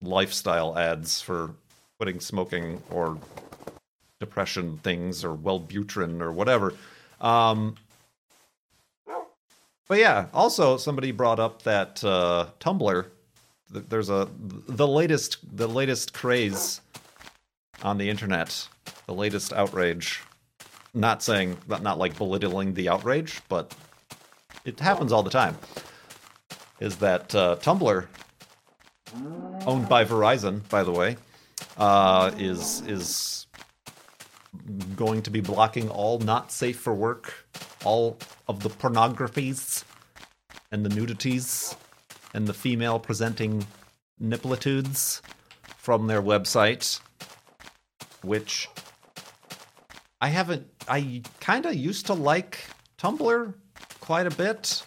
lifestyle 0.03 0.77
ads 0.77 1.23
for 1.23 1.55
quitting 1.99 2.21
smoking 2.21 2.83
or 2.91 3.19
depression 4.21 4.79
things 4.79 5.25
or 5.25 5.37
Wellbutrin 5.37 6.21
or 6.21 6.33
whatever. 6.33 6.75
Um, 7.21 7.77
but 9.93 9.99
yeah, 9.99 10.25
also 10.33 10.79
somebody 10.79 11.13
brought 11.13 11.39
up 11.39 11.61
that 11.65 12.03
uh, 12.03 12.47
Tumblr. 12.61 13.05
There's 13.69 14.09
a 14.09 14.27
the 14.41 14.89
latest 14.89 15.37
the 15.55 15.69
latest 15.69 16.15
craze 16.15 16.81
on 17.83 17.99
the 17.99 18.09
internet, 18.09 18.69
the 19.05 19.13
latest 19.13 19.53
outrage. 19.53 20.23
Not 20.95 21.23
saying 21.23 21.59
not 21.69 21.99
like 21.99 22.17
belittling 22.17 22.73
the 22.73 22.89
outrage, 22.89 23.43
but 23.51 23.77
it 24.65 24.81
happens 24.81 25.13
all 25.13 25.23
the 25.23 25.29
time. 25.29 25.59
Is 26.81 26.97
that 26.97 27.35
uh, 27.35 27.57
Tumblr, 27.57 28.07
owned 29.67 29.91
by 29.91 30.07
Verizon, 30.07 30.67
by 30.71 30.85
the 30.85 30.93
way, 30.93 31.19
uh, 31.77 32.31
is 32.39 32.81
is 32.87 33.47
going 34.97 35.21
to 35.21 35.31
be 35.31 35.43
blocking 35.43 35.91
all 35.91 36.19
not 36.19 36.51
safe 36.51 36.81
for 36.81 36.95
work 36.95 37.35
all 37.85 38.19
of 38.49 38.63
the 38.63 38.71
pornographies 38.71 39.85
and 40.71 40.85
the 40.85 40.89
nudities 40.91 41.77
and 42.35 42.47
the 42.47 42.55
female 42.55 42.99
presenting 42.99 43.67
nipplitudes 44.21 45.21
from 45.77 46.07
their 46.07 46.23
website, 46.23 47.01
which 48.23 48.69
I 50.21 50.29
haven't. 50.29 50.67
I 50.89 51.23
kind 51.41 51.67
of 51.67 51.75
used 51.75 52.07
to 52.07 52.15
like 52.15 52.59
Tumblr 52.99 53.55
quite 54.01 54.27
a 54.27 54.31
bit, 54.31 54.85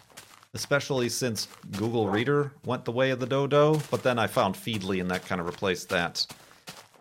especially 0.54 1.10
since 1.10 1.48
Google 1.78 2.10
Reader 2.10 2.52
went 2.66 2.86
the 2.86 2.92
way 2.92 3.12
of 3.12 3.20
the 3.20 3.26
dodo. 3.26 3.82
But 3.92 4.04
then 4.04 4.18
I 4.18 4.28
found 4.28 4.56
Feedly, 4.56 5.02
and 5.02 5.12
that 5.12 5.26
kind 5.26 5.42
of 5.42 5.48
replaced 5.48 5.90
that. 5.90 6.26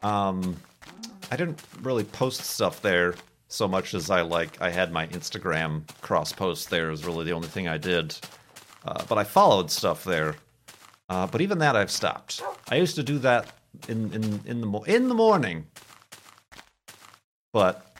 Um, 0.03 0.57
I 1.31 1.37
didn't 1.37 1.63
really 1.83 2.05
post 2.05 2.41
stuff 2.43 2.83
there 2.83 3.15
so 3.49 3.69
much 3.69 3.95
as 3.95 4.11
I 4.11 4.23
like 4.23 4.61
I 4.61 4.71
had 4.71 4.93
my 4.93 5.07
Instagram 5.09 5.83
cross 6.01 6.33
post 6.33 6.71
there 6.71 6.91
is 6.91 7.05
really 7.05 7.25
the 7.25 7.33
only 7.33 7.49
thing 7.49 7.69
I 7.69 7.79
did. 7.79 8.17
Uh, 8.85 9.03
but 9.09 9.19
I 9.19 9.25
followed 9.25 9.71
stuff 9.71 10.05
there. 10.05 10.37
Uh, 11.09 11.27
but 11.27 11.41
even 11.41 11.59
that 11.59 11.77
I've 11.77 11.91
stopped. 11.91 12.43
I 12.69 12.77
used 12.77 12.97
to 12.97 13.03
do 13.03 13.19
that 13.21 13.53
in 13.89 14.13
in 14.13 14.41
in 14.47 14.61
the 14.61 14.67
mo- 14.67 14.83
in 14.83 15.09
the 15.09 15.15
morning. 15.15 15.67
But 17.53 17.95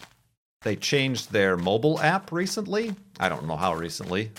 they 0.63 0.77
changed 0.77 1.31
their 1.31 1.57
mobile 1.57 2.01
app 2.01 2.33
recently. 2.33 2.95
I 3.21 3.29
don't 3.29 3.47
know 3.47 3.57
how 3.57 3.75
recently. 3.75 4.33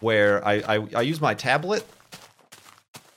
Where 0.00 0.46
I, 0.46 0.54
I, 0.76 0.86
I 0.96 1.00
use 1.02 1.20
my 1.20 1.34
tablet 1.34 1.86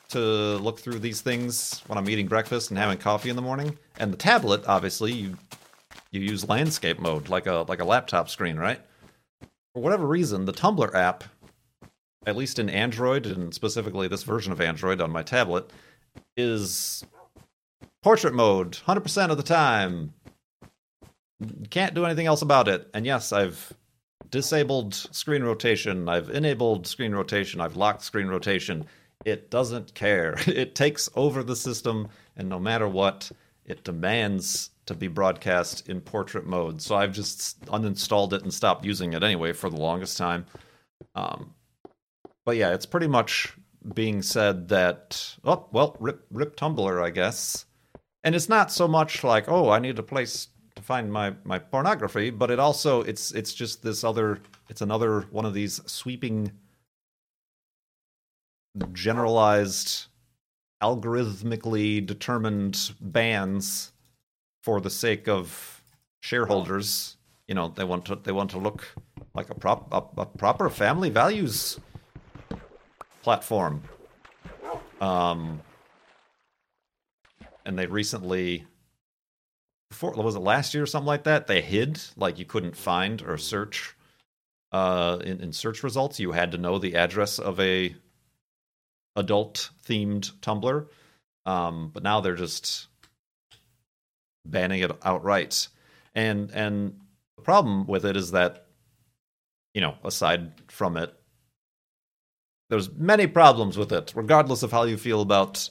to 0.09 0.19
look 0.19 0.79
through 0.79 0.99
these 0.99 1.21
things 1.21 1.81
when 1.87 1.97
I'm 1.97 2.07
eating 2.07 2.27
breakfast 2.27 2.69
and 2.69 2.77
having 2.77 2.99
coffee 2.99 3.29
in 3.31 3.35
the 3.35 3.41
morning. 3.41 3.77
And 3.97 4.13
the 4.13 4.17
tablet, 4.17 4.63
obviously, 4.67 5.11
you 5.11 5.37
you 6.13 6.21
use 6.21 6.47
landscape 6.47 6.99
mode 6.99 7.27
like 7.27 7.47
a 7.47 7.65
like 7.67 7.81
a 7.81 7.85
laptop 7.85 8.29
screen, 8.29 8.57
right? 8.57 8.79
For 9.73 9.81
whatever 9.81 10.05
reason, 10.05 10.45
the 10.45 10.53
Tumblr 10.53 10.93
app, 10.93 11.23
at 12.25 12.35
least 12.35 12.59
in 12.59 12.69
Android 12.69 13.25
and 13.25 13.53
specifically 13.53 14.07
this 14.07 14.23
version 14.23 14.51
of 14.51 14.61
Android 14.61 15.01
on 15.01 15.11
my 15.11 15.23
tablet, 15.23 15.71
is 16.37 17.03
portrait 18.03 18.35
mode 18.35 18.73
100% 18.85 19.31
of 19.31 19.37
the 19.37 19.43
time. 19.43 20.13
Can't 21.71 21.95
do 21.95 22.05
anything 22.05 22.27
else 22.27 22.43
about 22.43 22.67
it. 22.67 22.87
And 22.93 23.05
yes, 23.05 23.33
I've 23.33 23.73
disabled 24.29 24.93
screen 24.93 25.43
rotation, 25.43 26.07
I've 26.07 26.29
enabled 26.29 26.85
screen 26.85 27.13
rotation, 27.13 27.59
I've 27.59 27.75
locked 27.75 28.03
screen 28.03 28.27
rotation. 28.27 28.85
It 29.25 29.49
doesn't 29.49 29.95
care. 29.95 30.35
It 30.47 30.75
takes 30.75 31.09
over 31.15 31.43
the 31.43 31.55
system, 31.55 32.09
and 32.37 32.49
no 32.49 32.59
matter 32.59 32.87
what, 32.87 33.31
it 33.65 33.83
demands 33.83 34.69
to 34.85 34.93
be 34.93 35.07
broadcast 35.07 35.87
in 35.89 36.01
portrait 36.01 36.45
mode. 36.45 36.81
So 36.81 36.95
I've 36.95 37.13
just 37.13 37.61
uninstalled 37.65 38.33
it 38.33 38.43
and 38.43 38.53
stopped 38.53 38.85
using 38.85 39.13
it 39.13 39.23
anyway 39.23 39.53
for 39.53 39.69
the 39.69 39.79
longest 39.79 40.17
time. 40.17 40.45
Um, 41.15 41.53
but 42.45 42.57
yeah, 42.57 42.73
it's 42.73 42.85
pretty 42.85 43.07
much 43.07 43.53
being 43.93 44.21
said 44.21 44.69
that 44.69 45.35
oh 45.43 45.67
well, 45.71 45.95
rip 45.99 46.25
rip 46.31 46.55
Tumblr, 46.55 47.03
I 47.03 47.09
guess. 47.09 47.65
And 48.23 48.35
it's 48.35 48.49
not 48.49 48.71
so 48.71 48.87
much 48.87 49.23
like 49.23 49.49
oh 49.49 49.69
I 49.69 49.79
need 49.79 49.99
a 49.99 50.03
place 50.03 50.47
to 50.75 50.81
find 50.81 51.11
my 51.11 51.33
my 51.43 51.59
pornography, 51.59 52.29
but 52.29 52.51
it 52.51 52.59
also 52.59 53.01
it's 53.01 53.31
it's 53.31 53.53
just 53.53 53.83
this 53.83 54.03
other 54.03 54.39
it's 54.69 54.81
another 54.81 55.21
one 55.31 55.45
of 55.45 55.53
these 55.53 55.81
sweeping 55.85 56.51
generalized 58.91 60.07
algorithmically 60.81 62.05
determined 62.05 62.91
bans 62.99 63.92
for 64.63 64.81
the 64.81 64.89
sake 64.89 65.27
of 65.27 65.83
shareholders. 66.21 67.17
You 67.47 67.53
know, 67.53 67.67
they 67.67 67.83
want 67.83 68.05
to 68.05 68.15
they 68.15 68.31
want 68.31 68.49
to 68.51 68.57
look 68.57 68.87
like 69.35 69.49
a 69.49 69.55
prop 69.55 69.93
a, 69.93 70.21
a 70.21 70.25
proper 70.25 70.69
family 70.69 71.09
values 71.09 71.79
platform. 73.21 73.83
Um, 74.99 75.61
and 77.65 77.77
they 77.77 77.85
recently 77.85 78.65
before 79.89 80.11
was 80.13 80.35
it 80.35 80.39
last 80.39 80.73
year 80.73 80.83
or 80.83 80.87
something 80.87 81.07
like 81.07 81.23
that 81.25 81.45
they 81.45 81.61
hid 81.61 82.01
like 82.17 82.39
you 82.39 82.45
couldn't 82.45 82.75
find 82.75 83.21
or 83.21 83.37
search 83.37 83.95
uh 84.71 85.19
in, 85.23 85.39
in 85.39 85.53
search 85.53 85.83
results 85.83 86.19
you 86.19 86.31
had 86.31 86.51
to 86.51 86.57
know 86.57 86.79
the 86.79 86.95
address 86.95 87.37
of 87.37 87.59
a 87.59 87.95
adult 89.15 89.69
themed 89.85 90.31
Tumblr. 90.39 90.87
Um, 91.45 91.91
but 91.93 92.03
now 92.03 92.21
they're 92.21 92.35
just 92.35 92.87
banning 94.45 94.81
it 94.81 94.91
outright. 95.03 95.67
And 96.15 96.51
and 96.51 96.99
the 97.37 97.43
problem 97.43 97.87
with 97.87 98.05
it 98.05 98.15
is 98.15 98.31
that, 98.31 98.67
you 99.73 99.81
know, 99.81 99.95
aside 100.03 100.51
from 100.67 100.97
it, 100.97 101.13
there's 102.69 102.91
many 102.93 103.27
problems 103.27 103.77
with 103.77 103.91
it, 103.91 104.13
regardless 104.15 104.63
of 104.63 104.71
how 104.71 104.83
you 104.83 104.97
feel 104.97 105.21
about 105.21 105.69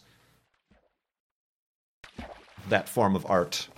that 2.69 2.89
form 2.89 3.17
of 3.17 3.27
art. 3.29 3.69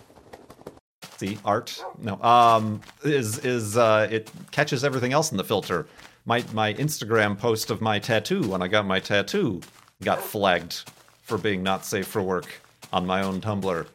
See, 1.17 1.39
art? 1.45 1.83
No. 1.99 2.21
Um 2.23 2.81
is 3.03 3.39
is 3.39 3.77
uh 3.77 4.09
it 4.11 4.31
catches 4.51 4.85
everything 4.85 5.13
else 5.13 5.31
in 5.31 5.37
the 5.37 5.45
filter. 5.45 5.87
My 6.27 6.45
my 6.53 6.75
Instagram 6.75 7.39
post 7.39 7.71
of 7.71 7.81
my 7.81 7.99
tattoo 7.99 8.43
when 8.49 8.63
I 8.63 8.69
got 8.69 8.87
my 8.87 9.01
tattoo 9.01 9.61
got 10.03 10.21
flagged 10.21 10.91
for 11.23 11.39
being 11.39 11.63
not 11.63 11.85
safe 11.85 12.07
for 12.07 12.23
work 12.23 12.61
on 12.93 13.07
my 13.07 13.23
own 13.23 13.41
Tumblr. 13.41 13.87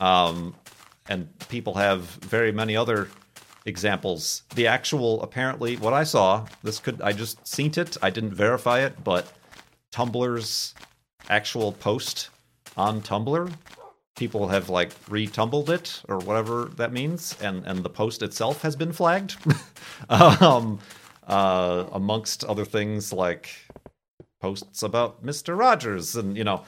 Um 0.00 0.54
and 1.08 1.28
people 1.48 1.74
have 1.74 2.02
very 2.02 2.52
many 2.52 2.76
other 2.76 3.08
examples. 3.64 4.42
The 4.54 4.66
actual 4.66 5.22
apparently 5.22 5.76
what 5.76 5.92
I 5.92 6.04
saw, 6.04 6.46
this 6.62 6.78
could 6.78 7.00
I 7.02 7.12
just 7.12 7.46
seen 7.46 7.72
it, 7.76 7.96
I 8.02 8.10
didn't 8.10 8.34
verify 8.34 8.80
it, 8.80 9.02
but 9.04 9.32
Tumblr's 9.92 10.74
actual 11.28 11.72
post 11.72 12.30
on 12.76 13.02
Tumblr 13.02 13.52
people 14.18 14.48
have 14.48 14.68
like 14.68 14.90
retumbled 15.08 15.68
it 15.68 16.02
or 16.08 16.18
whatever 16.18 16.64
that 16.76 16.92
means 16.92 17.36
and 17.40 17.64
and 17.64 17.84
the 17.84 17.88
post 17.88 18.20
itself 18.20 18.62
has 18.62 18.74
been 18.74 18.92
flagged 18.92 19.36
um 20.08 20.80
uh 21.28 21.84
amongst 21.92 22.42
other 22.44 22.64
things 22.64 23.12
like 23.12 23.48
posts 24.40 24.82
about 24.82 25.24
Mr. 25.24 25.56
Rogers 25.56 26.16
and 26.16 26.36
you 26.36 26.44
know 26.44 26.64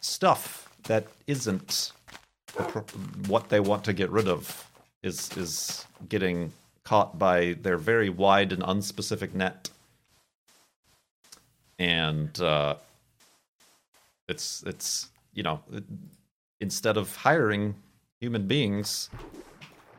stuff 0.00 0.70
that 0.84 1.06
isn't 1.26 1.92
what 3.28 3.48
they 3.48 3.60
want 3.60 3.84
to 3.84 3.92
get 3.92 4.10
rid 4.10 4.28
of 4.28 4.70
is 5.02 5.30
is 5.36 5.86
getting 6.08 6.52
caught 6.84 7.18
by 7.18 7.54
their 7.62 7.76
very 7.76 8.08
wide 8.08 8.52
and 8.52 8.62
unspecific 8.62 9.34
net. 9.34 9.70
And 11.78 12.38
uh 12.40 12.76
it's 14.28 14.62
it's 14.66 15.08
you 15.34 15.42
know 15.42 15.60
instead 16.60 16.96
of 16.96 17.14
hiring 17.14 17.74
human 18.18 18.46
beings 18.46 19.08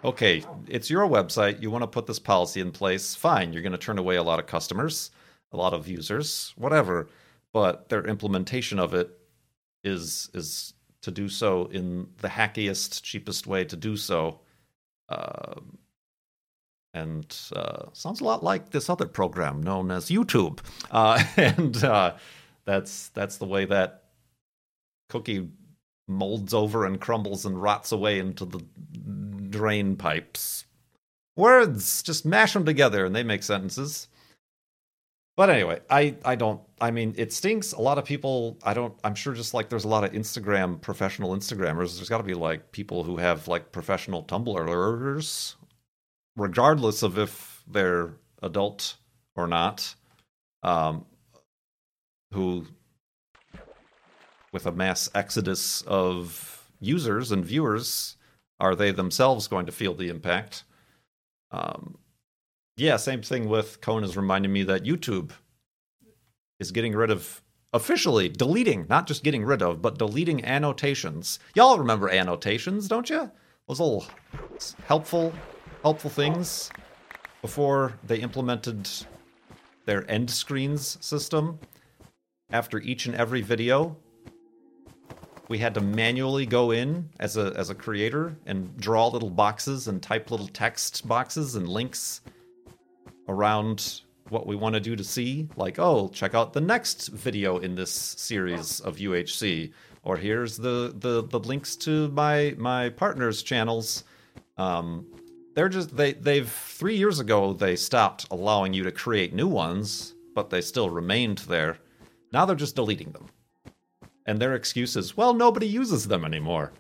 okay 0.04 0.44
it's 0.68 0.90
your 0.90 1.08
website 1.08 1.62
you 1.62 1.72
want 1.72 1.84
to 1.84 1.88
put 1.88 2.06
this 2.08 2.20
policy 2.20 2.60
in 2.60 2.72
place 2.72 3.16
fine 3.16 3.54
you're 3.54 3.62
going 3.62 3.72
to 3.72 3.78
turn 3.78 3.98
away 3.98 4.18
a 4.18 4.24
lot 4.24 4.38
of 4.38 4.48
customers 4.48 5.12
a 5.52 5.58
lot 5.58 5.74
of 5.74 5.88
users 5.88 6.54
whatever. 6.58 7.10
But 7.54 7.90
their 7.90 8.06
implementation 8.06 8.80
of 8.80 8.94
it 8.94 9.10
is 9.84 10.30
is 10.34 10.74
to 11.08 11.12
do 11.12 11.28
so 11.30 11.66
in 11.68 12.08
the 12.20 12.28
hackiest 12.28 13.02
cheapest 13.02 13.48
way 13.48 13.64
to 13.66 13.76
do 13.76 13.96
so 13.96 14.40
uh, 15.10 15.56
and 16.94 17.36
uh, 17.56 17.86
sounds 17.94 18.22
a 18.22 18.24
lot 18.24 18.44
like 18.44 18.70
this 18.72 18.90
other 18.90 19.08
program 19.08 19.62
known 19.64 19.90
as 19.90 20.10
youtube 20.10 20.60
uh, 20.92 21.24
and 21.38 21.84
uh, 21.84 22.14
that's 22.66 23.10
that's 23.10 23.38
the 23.38 23.46
way 23.46 23.66
that 23.66 24.04
cookie 25.10 25.50
molds 26.08 26.54
over 26.54 26.86
and 26.86 27.00
crumbles 27.00 27.46
and 27.46 27.62
rots 27.62 27.92
away 27.92 28.20
into 28.20 28.46
the 28.46 28.64
drain 29.50 29.96
pipes. 29.96 30.66
Words, 31.36 32.02
just 32.02 32.26
mash 32.26 32.54
them 32.54 32.66
together 32.66 33.06
and 33.06 33.16
they 33.16 33.24
make 33.24 33.44
sentences. 33.44 34.08
But 35.38 35.52
anyway, 35.52 35.80
I 35.90 36.16
I 36.26 36.36
don't 36.36 36.60
I 36.82 36.90
mean 36.92 37.14
it 37.16 37.32
stinks. 37.32 37.72
A 37.72 37.80
lot 37.80 38.00
of 38.00 38.06
people 38.06 38.58
I 38.64 38.74
don't 38.74 38.94
I'm 39.04 39.16
sure 39.16 39.34
just 39.34 39.54
like 39.54 39.70
there's 39.70 39.86
a 39.86 39.88
lot 39.88 40.04
of 40.04 40.12
Instagram 40.12 40.82
professional 40.82 41.36
Instagrammers, 41.36 41.96
there's 41.96 42.10
got 42.10 42.18
to 42.18 42.24
be 42.24 42.34
like 42.34 42.72
people 42.72 43.04
who 43.04 43.18
have 43.18 43.48
like 43.48 43.72
professional 43.72 44.24
Tumblrers 44.24 45.56
regardless 46.36 47.04
of 47.04 47.18
if 47.18 47.64
they're 47.68 48.16
adult 48.42 48.98
or 49.36 49.48
not. 49.48 49.96
Um 50.64 51.06
who 52.34 52.66
with 54.52 54.66
a 54.66 54.72
mass 54.72 55.08
exodus 55.14 55.84
of 55.84 56.68
users 56.80 57.32
and 57.32 57.46
viewers, 57.46 58.16
are 58.60 58.76
they 58.76 58.90
themselves 58.90 59.48
going 59.48 59.68
to 59.68 59.72
feel 59.72 59.94
the 59.94 60.10
impact? 60.10 60.64
Um, 61.52 61.98
yeah, 62.78 62.96
same 62.98 63.22
thing 63.22 63.50
with 63.50 63.82
Cone 63.82 64.04
is 64.04 64.16
reminding 64.16 64.54
me 64.54 64.64
that 64.64 64.84
YouTube 64.84 65.32
is 66.60 66.72
getting 66.72 66.96
rid 66.96 67.12
of 67.12 67.42
officially 67.74 68.30
deleting, 68.30 68.86
not 68.90 69.08
just 69.08 69.24
getting 69.24 69.44
rid 69.44 69.62
of, 69.62 69.82
but 69.82 69.98
deleting 69.98 70.44
annotations. 70.46 71.40
Y'all 71.56 71.78
remember 71.78 72.10
annotations, 72.10 72.88
don't 72.88 73.10
you? 73.10 73.30
Those 73.68 73.80
little 73.80 74.06
helpful, 74.86 75.34
helpful 75.84 76.10
things 76.10 76.72
before 77.42 77.94
they 78.06 78.20
implemented 78.20 78.90
their 79.86 80.10
end 80.10 80.30
screens 80.30 80.98
system 81.06 81.60
after 82.50 82.80
each 82.80 83.06
and 83.06 83.16
every 83.16 83.42
video 83.42 83.98
we 85.50 85.58
had 85.58 85.74
to 85.74 85.82
manually 85.82 86.46
go 86.46 86.72
in 86.72 87.10
as 87.20 87.38
a 87.38 87.54
as 87.56 87.70
a 87.70 87.76
creator 87.76 88.36
and 88.46 88.76
draw 88.78 89.08
little 89.08 89.30
boxes 89.30 89.88
and 89.88 90.02
type 90.02 90.30
little 90.30 90.48
text 90.48 91.08
boxes 91.08 91.56
and 91.56 91.70
links 91.70 92.22
around 93.28 94.02
what 94.30 94.46
we 94.46 94.56
want 94.56 94.74
to 94.74 94.82
do 94.82 94.96
to 94.96 95.04
see 95.04 95.48
like 95.56 95.80
oh 95.80 96.10
check 96.10 96.34
out 96.34 96.52
the 96.52 96.62
next 96.62 97.08
video 97.08 97.60
in 97.60 97.76
this 97.76 97.92
series 97.92 98.80
of 98.82 98.98
UHC 98.98 99.72
or 100.04 100.18
here's 100.18 100.58
the 100.58 100.94
the 101.00 101.24
the 101.24 101.40
links 101.40 101.76
to 101.78 102.10
my 102.10 102.54
my 102.58 102.90
partners 102.90 103.44
channels. 103.44 104.04
Um 104.58 105.06
they're 105.56 105.70
just 105.70 105.96
they 105.96 106.14
they've 106.14 106.50
3 106.50 106.96
years 106.96 107.20
ago 107.20 107.54
they 107.54 107.76
stopped 107.76 108.28
allowing 108.32 108.74
you 108.74 108.84
to 108.84 108.92
create 108.92 109.34
new 109.34 109.48
ones 109.48 110.14
but 110.38 110.52
they 110.52 110.62
still 110.62 110.92
remained 110.92 111.40
there. 111.40 111.80
Now 112.32 112.46
they're 112.46 112.56
just 112.56 112.76
deleting 112.76 113.12
them. 113.12 113.28
And 114.28 114.40
their 114.40 114.54
excuse 114.54 114.96
is, 114.96 115.18
well, 115.18 115.34
nobody 115.34 115.66
uses 115.66 116.08
them 116.08 116.24
anymore. 116.24 116.74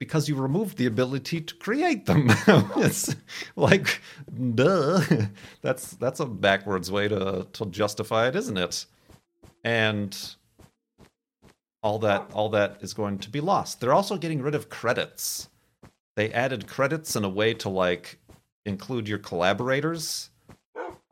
Because 0.00 0.28
you 0.28 0.34
removed 0.34 0.78
the 0.78 0.86
ability 0.86 1.42
to 1.42 1.54
create 1.54 2.06
them. 2.06 2.26
it's 2.48 3.14
like, 3.54 4.00
duh. 4.54 5.02
That's 5.62 5.92
that's 5.92 6.18
a 6.18 6.26
backwards 6.26 6.90
way 6.90 7.06
to 7.06 7.46
to 7.52 7.66
justify 7.66 8.26
it, 8.26 8.34
isn't 8.34 8.56
it? 8.56 8.86
And 9.62 10.16
all 11.82 11.98
that 12.00 12.30
all 12.32 12.48
that 12.48 12.78
is 12.80 12.94
going 12.94 13.18
to 13.18 13.30
be 13.30 13.40
lost. 13.40 13.80
They're 13.80 13.92
also 13.92 14.16
getting 14.16 14.42
rid 14.42 14.54
of 14.56 14.68
credits. 14.68 15.48
They 16.16 16.32
added 16.32 16.66
credits 16.66 17.14
in 17.14 17.24
a 17.24 17.28
way 17.28 17.54
to 17.54 17.68
like 17.68 18.18
include 18.64 19.06
your 19.06 19.18
collaborators 19.18 20.30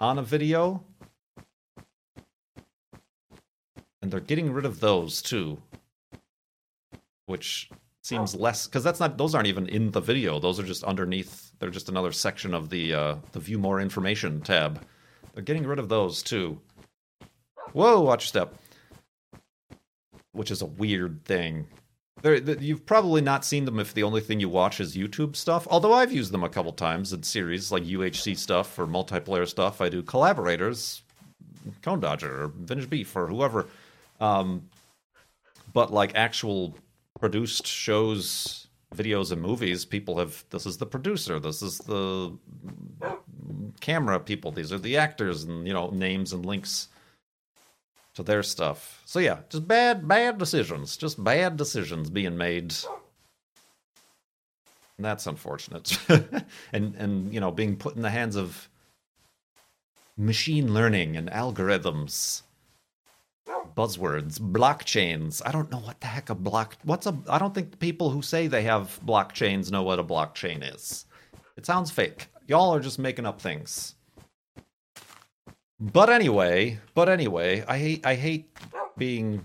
on 0.00 0.18
a 0.18 0.22
video 0.22 0.82
and 4.08 4.12
they're 4.12 4.20
getting 4.20 4.52
rid 4.52 4.64
of 4.64 4.80
those 4.80 5.20
too, 5.20 5.60
which 7.26 7.68
seems 8.08 8.34
less 8.34 8.66
because 8.66 8.82
that's 8.82 9.00
not 9.00 9.18
those 9.18 9.34
aren't 9.34 9.48
even 9.48 9.68
in 9.68 9.90
the 9.90 10.00
video. 10.00 10.40
Those 10.40 10.58
are 10.58 10.64
just 10.64 10.84
underneath. 10.84 11.52
They're 11.58 11.70
just 11.70 11.88
another 11.88 12.12
section 12.12 12.54
of 12.54 12.70
the 12.70 12.94
uh, 12.94 13.16
the 13.32 13.40
view 13.40 13.58
more 13.58 13.80
information 13.80 14.40
tab. 14.40 14.82
They're 15.34 15.42
getting 15.42 15.66
rid 15.66 15.78
of 15.78 15.88
those 15.88 16.22
too. 16.22 16.60
Whoa, 17.72 18.00
watch 18.00 18.22
your 18.22 18.28
step. 18.28 18.54
Which 20.32 20.50
is 20.50 20.62
a 20.62 20.66
weird 20.66 21.24
thing. 21.24 21.66
you've 22.24 22.86
probably 22.86 23.20
not 23.20 23.44
seen 23.44 23.64
them 23.64 23.78
if 23.78 23.92
the 23.92 24.02
only 24.02 24.20
thing 24.20 24.40
you 24.40 24.48
watch 24.48 24.80
is 24.80 24.96
YouTube 24.96 25.36
stuff. 25.36 25.68
Although 25.70 25.92
I've 25.92 26.12
used 26.12 26.32
them 26.32 26.44
a 26.44 26.48
couple 26.48 26.72
times 26.72 27.12
in 27.12 27.22
series 27.22 27.70
like 27.70 27.84
UHC 27.84 28.36
stuff 28.36 28.78
or 28.78 28.86
multiplayer 28.86 29.46
stuff. 29.46 29.80
I 29.80 29.88
do 29.88 30.02
collaborators, 30.02 31.02
Cone 31.82 32.00
Dodger 32.00 32.44
or 32.44 32.48
Vintage 32.48 32.88
Beef 32.88 33.14
or 33.14 33.26
whoever 33.26 33.66
um, 34.20 34.68
but 35.72 35.92
like 35.92 36.12
actual 36.14 36.76
produced 37.20 37.66
shows, 37.66 38.68
videos, 38.94 39.32
and 39.32 39.42
movies, 39.42 39.84
people 39.84 40.18
have 40.18 40.44
this 40.50 40.66
is 40.66 40.76
the 40.78 40.86
producer, 40.86 41.38
this 41.38 41.62
is 41.62 41.78
the 41.78 42.36
camera 43.80 44.18
people, 44.20 44.50
these 44.50 44.72
are 44.72 44.78
the 44.78 44.96
actors, 44.96 45.44
and 45.44 45.66
you 45.66 45.72
know 45.72 45.90
names 45.90 46.32
and 46.32 46.44
links 46.44 46.88
to 48.14 48.22
their 48.22 48.42
stuff. 48.42 49.02
So 49.04 49.20
yeah, 49.20 49.38
just 49.48 49.68
bad, 49.68 50.08
bad 50.08 50.38
decisions, 50.38 50.96
just 50.96 51.22
bad 51.22 51.56
decisions 51.56 52.10
being 52.10 52.36
made. 52.36 52.74
And 54.96 55.04
that's 55.04 55.26
unfortunate, 55.26 55.96
and 56.72 56.94
and 56.96 57.32
you 57.32 57.40
know 57.40 57.52
being 57.52 57.76
put 57.76 57.96
in 57.96 58.02
the 58.02 58.10
hands 58.10 58.36
of 58.36 58.68
machine 60.16 60.74
learning 60.74 61.16
and 61.16 61.30
algorithms 61.30 62.42
buzzwords, 63.78 64.40
blockchains. 64.40 65.40
I 65.46 65.52
don't 65.52 65.70
know 65.70 65.78
what 65.78 66.00
the 66.00 66.08
heck 66.08 66.30
a 66.30 66.34
block. 66.34 66.76
What's 66.82 67.06
a? 67.06 67.16
I 67.28 67.38
don't 67.38 67.54
think 67.54 67.78
people 67.78 68.10
who 68.10 68.22
say 68.22 68.48
they 68.48 68.62
have 68.64 68.98
blockchains 69.06 69.70
know 69.70 69.84
what 69.84 70.00
a 70.00 70.04
blockchain 70.04 70.74
is. 70.74 71.06
It 71.56 71.64
sounds 71.64 71.92
fake. 71.92 72.26
Y'all 72.48 72.74
are 72.74 72.80
just 72.80 72.98
making 72.98 73.24
up 73.24 73.40
things. 73.40 73.94
But 75.78 76.10
anyway, 76.10 76.80
but 76.94 77.08
anyway, 77.08 77.64
I 77.68 77.78
hate 77.78 78.04
I 78.04 78.16
hate 78.16 78.50
being 78.96 79.44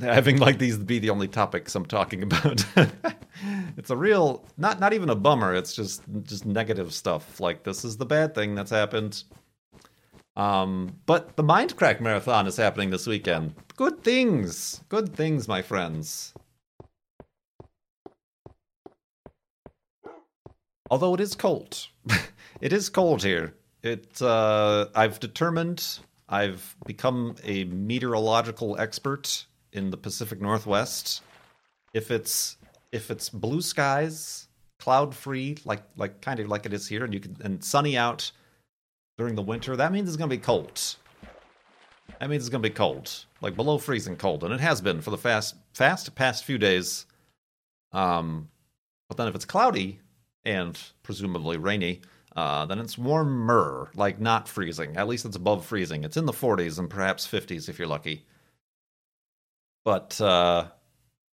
having 0.00 0.38
like 0.38 0.58
these 0.58 0.78
be 0.78 0.98
the 0.98 1.10
only 1.10 1.28
topics 1.28 1.76
I'm 1.76 1.86
talking 1.86 2.24
about. 2.24 2.64
it's 3.76 3.90
a 3.90 3.96
real 3.96 4.44
not 4.56 4.80
not 4.80 4.92
even 4.92 5.10
a 5.10 5.14
bummer. 5.14 5.54
It's 5.54 5.74
just 5.74 6.02
just 6.24 6.44
negative 6.44 6.92
stuff. 6.92 7.38
Like 7.38 7.62
this 7.62 7.84
is 7.84 7.96
the 7.96 8.06
bad 8.06 8.34
thing 8.34 8.56
that's 8.56 8.72
happened. 8.72 9.22
Um, 10.38 10.94
but 11.04 11.36
the 11.36 11.42
Mindcrack 11.42 12.00
Marathon 12.00 12.46
is 12.46 12.56
happening 12.56 12.90
this 12.90 13.08
weekend. 13.08 13.54
Good 13.76 14.04
things, 14.04 14.82
good 14.88 15.14
things, 15.14 15.48
my 15.48 15.62
friends. 15.62 16.32
Although 20.90 21.14
it 21.14 21.20
is 21.20 21.34
cold, 21.34 21.88
it 22.60 22.72
is 22.72 22.88
cold 22.88 23.24
here. 23.24 23.54
It 23.82 24.22
uh, 24.22 24.86
I've 24.94 25.18
determined 25.18 25.98
I've 26.28 26.76
become 26.86 27.34
a 27.42 27.64
meteorological 27.64 28.78
expert 28.78 29.44
in 29.72 29.90
the 29.90 29.96
Pacific 29.96 30.40
Northwest. 30.40 31.22
If 31.92 32.12
it's 32.12 32.58
if 32.92 33.10
it's 33.10 33.28
blue 33.28 33.60
skies, 33.60 34.46
cloud 34.78 35.16
free, 35.16 35.58
like 35.64 35.82
like 35.96 36.20
kind 36.20 36.38
of 36.38 36.48
like 36.48 36.64
it 36.64 36.72
is 36.72 36.86
here, 36.86 37.04
and 37.04 37.12
you 37.12 37.18
can 37.18 37.36
and 37.42 37.62
sunny 37.62 37.98
out 37.98 38.30
during 39.18 39.34
the 39.34 39.42
winter, 39.42 39.76
that 39.76 39.92
means 39.92 40.08
it's 40.08 40.16
gonna 40.16 40.28
be 40.28 40.38
cold. 40.38 40.96
That 42.20 42.30
means 42.30 42.44
it's 42.44 42.48
gonna 42.48 42.62
be 42.62 42.70
cold, 42.70 43.26
like 43.40 43.56
below 43.56 43.76
freezing 43.76 44.16
cold, 44.16 44.44
and 44.44 44.54
it 44.54 44.60
has 44.60 44.80
been 44.80 45.00
for 45.02 45.10
the 45.10 45.18
fast 45.18 45.56
fast 45.74 46.14
past 46.14 46.44
few 46.44 46.56
days. 46.56 47.04
Um, 47.92 48.48
but 49.08 49.16
then 49.16 49.28
if 49.28 49.34
it's 49.34 49.44
cloudy 49.44 50.00
and 50.44 50.78
presumably 51.02 51.56
rainy, 51.56 52.00
uh, 52.36 52.64
then 52.66 52.78
it's 52.78 52.96
warmer, 52.96 53.90
like 53.94 54.20
not 54.20 54.48
freezing. 54.48 54.96
At 54.96 55.08
least 55.08 55.24
it's 55.24 55.36
above 55.36 55.64
freezing. 55.64 56.04
It's 56.04 56.16
in 56.16 56.26
the 56.26 56.32
40s 56.32 56.78
and 56.78 56.88
perhaps 56.88 57.26
50s 57.26 57.68
if 57.68 57.78
you're 57.78 57.88
lucky. 57.88 58.24
But 59.84 60.20
uh, 60.20 60.66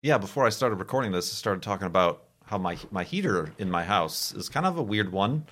yeah, 0.03 0.19
before 0.19 0.47
I 0.47 0.51
started 0.51 0.77
recording 0.77 1.13
this, 1.13 1.31
I 1.31 1.35
started 1.35 1.63
talking 1.63 1.87
about 1.87 2.25
how 2.47 2.59
my 2.59 2.79
my 2.91 3.05
heater 3.05 3.53
in 3.59 3.71
my 3.71 3.85
house 3.85 4.33
is 4.35 4.49
kind 4.49 4.67
of 4.67 4.79
a 4.79 4.83
weird 4.83 5.13
one, 5.13 5.45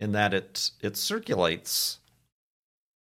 in 0.00 0.12
that 0.12 0.34
it 0.34 0.70
it 0.80 0.96
circulates 0.96 1.98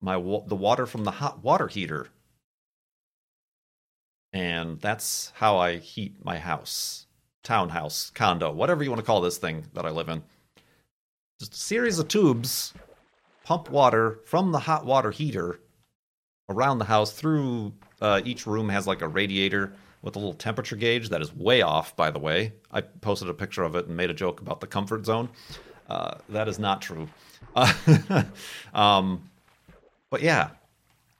my 0.00 0.14
the 0.14 0.56
water 0.56 0.86
from 0.86 1.04
the 1.04 1.10
hot 1.12 1.42
water 1.42 1.68
heater, 1.68 2.08
and 4.32 4.80
that's 4.80 5.32
how 5.36 5.56
I 5.58 5.76
heat 5.76 6.24
my 6.24 6.38
house, 6.38 7.06
townhouse, 7.42 8.10
condo, 8.10 8.52
whatever 8.52 8.82
you 8.82 8.90
want 8.90 9.00
to 9.00 9.06
call 9.06 9.20
this 9.20 9.38
thing 9.38 9.64
that 9.74 9.86
I 9.86 9.90
live 9.90 10.08
in. 10.08 10.22
Just 11.40 11.54
a 11.54 11.56
series 11.56 11.98
of 11.98 12.08
tubes 12.08 12.74
pump 13.44 13.70
water 13.70 14.20
from 14.24 14.52
the 14.52 14.58
hot 14.58 14.86
water 14.86 15.10
heater 15.10 15.60
around 16.48 16.78
the 16.78 16.84
house 16.84 17.12
through 17.12 17.72
uh, 18.00 18.20
each 18.24 18.46
room 18.46 18.68
has 18.68 18.86
like 18.86 19.02
a 19.02 19.08
radiator 19.08 19.74
with 20.02 20.16
a 20.16 20.18
little 20.18 20.34
temperature 20.34 20.76
gauge 20.76 21.08
that 21.08 21.22
is 21.22 21.34
way 21.34 21.62
off, 21.62 21.96
by 21.96 22.10
the 22.10 22.18
way. 22.18 22.52
I 22.70 22.82
posted 22.82 23.28
a 23.28 23.34
picture 23.34 23.62
of 23.62 23.74
it 23.74 23.86
and 23.86 23.96
made 23.96 24.10
a 24.10 24.14
joke 24.14 24.40
about 24.40 24.60
the 24.60 24.66
comfort 24.66 25.06
zone. 25.06 25.30
Uh, 25.88 26.14
that 26.30 26.48
is 26.48 26.58
not 26.58 26.80
true. 26.80 27.08
Uh, 27.54 28.24
um, 28.74 29.30
but 30.10 30.22
yeah, 30.22 30.50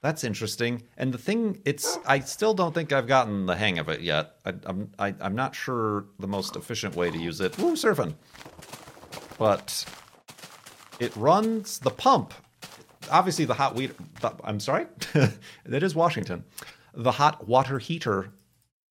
that's 0.01 0.25
interesting. 0.25 0.83
And 0.97 1.13
the 1.13 1.19
thing, 1.19 1.61
it's 1.65 1.99
I 2.07 2.21
still 2.21 2.55
don't 2.55 2.75
think 2.75 2.93
I've 2.93 3.07
gotten 3.07 3.47
the 3.47 3.57
hang 3.57 3.79
of 3.79 3.89
it 3.89 4.01
yet. 4.01 4.37
I, 4.45 4.55
I'm 4.65 4.91
I, 4.99 5.15
am 5.21 5.35
not 5.35 5.55
sure 5.55 6.07
the 6.19 6.29
most 6.29 6.57
efficient 6.57 6.95
way 6.95 7.11
to 7.11 7.19
use 7.19 7.41
it. 7.41 7.57
Woo, 7.59 7.73
surfing. 7.73 8.15
But 9.39 9.85
it 11.01 11.15
runs 11.17 11.79
the 11.81 11.91
pump 11.91 12.33
obviously 13.11 13.45
the 13.45 13.55
hot 13.55 13.75
weed. 13.75 13.95
I'm 14.43 14.61
sorry, 14.61 14.87
that 15.67 15.83
is 15.83 15.95
Washington. 15.95 16.45
The 16.95 17.13
hot 17.13 17.49
water 17.49 17.79
heater 17.79 18.31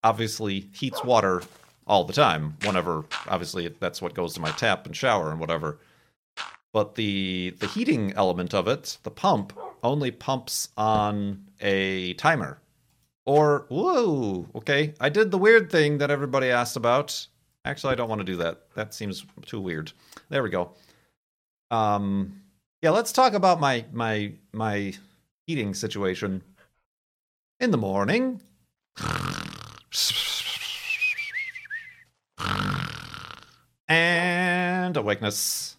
obviously 0.03 0.69
heats 0.73 1.03
water 1.03 1.43
all 1.87 2.03
the 2.03 2.13
time. 2.13 2.57
Whenever, 2.63 3.05
obviously, 3.27 3.67
that's 3.79 4.01
what 4.01 4.13
goes 4.13 4.33
to 4.33 4.41
my 4.41 4.51
tap 4.51 4.85
and 4.85 4.95
shower 4.95 5.31
and 5.31 5.39
whatever. 5.39 5.79
But 6.71 6.95
the 6.95 7.55
the 7.59 7.67
heating 7.67 8.13
element 8.13 8.53
of 8.53 8.67
it, 8.67 8.97
the 9.03 9.11
pump, 9.11 9.53
only 9.83 10.11
pumps 10.11 10.69
on 10.75 11.45
a 11.61 12.13
timer. 12.15 12.59
Or 13.25 13.65
whoa, 13.69 14.47
okay, 14.55 14.93
I 14.99 15.09
did 15.09 15.31
the 15.31 15.37
weird 15.37 15.71
thing 15.71 15.99
that 15.99 16.11
everybody 16.11 16.49
asked 16.49 16.75
about. 16.75 17.27
Actually, 17.63 17.93
I 17.93 17.95
don't 17.95 18.09
want 18.09 18.19
to 18.19 18.25
do 18.25 18.35
that. 18.37 18.63
That 18.75 18.93
seems 18.93 19.25
too 19.45 19.61
weird. 19.61 19.93
There 20.29 20.43
we 20.43 20.49
go. 20.49 20.71
Um, 21.71 22.41
yeah, 22.81 22.89
let's 22.89 23.13
talk 23.13 23.33
about 23.33 23.59
my 23.59 23.85
my 23.93 24.33
my 24.51 24.93
heating 25.47 25.73
situation. 25.73 26.41
In 27.59 27.71
the 27.71 27.77
morning, 27.77 28.41
and 34.93 35.03
awakeness. 35.03 35.75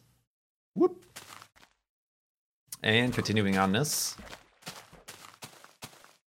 Whoop. 0.74 1.04
And 2.82 3.14
continuing 3.14 3.56
on 3.56 3.70
this. 3.70 4.16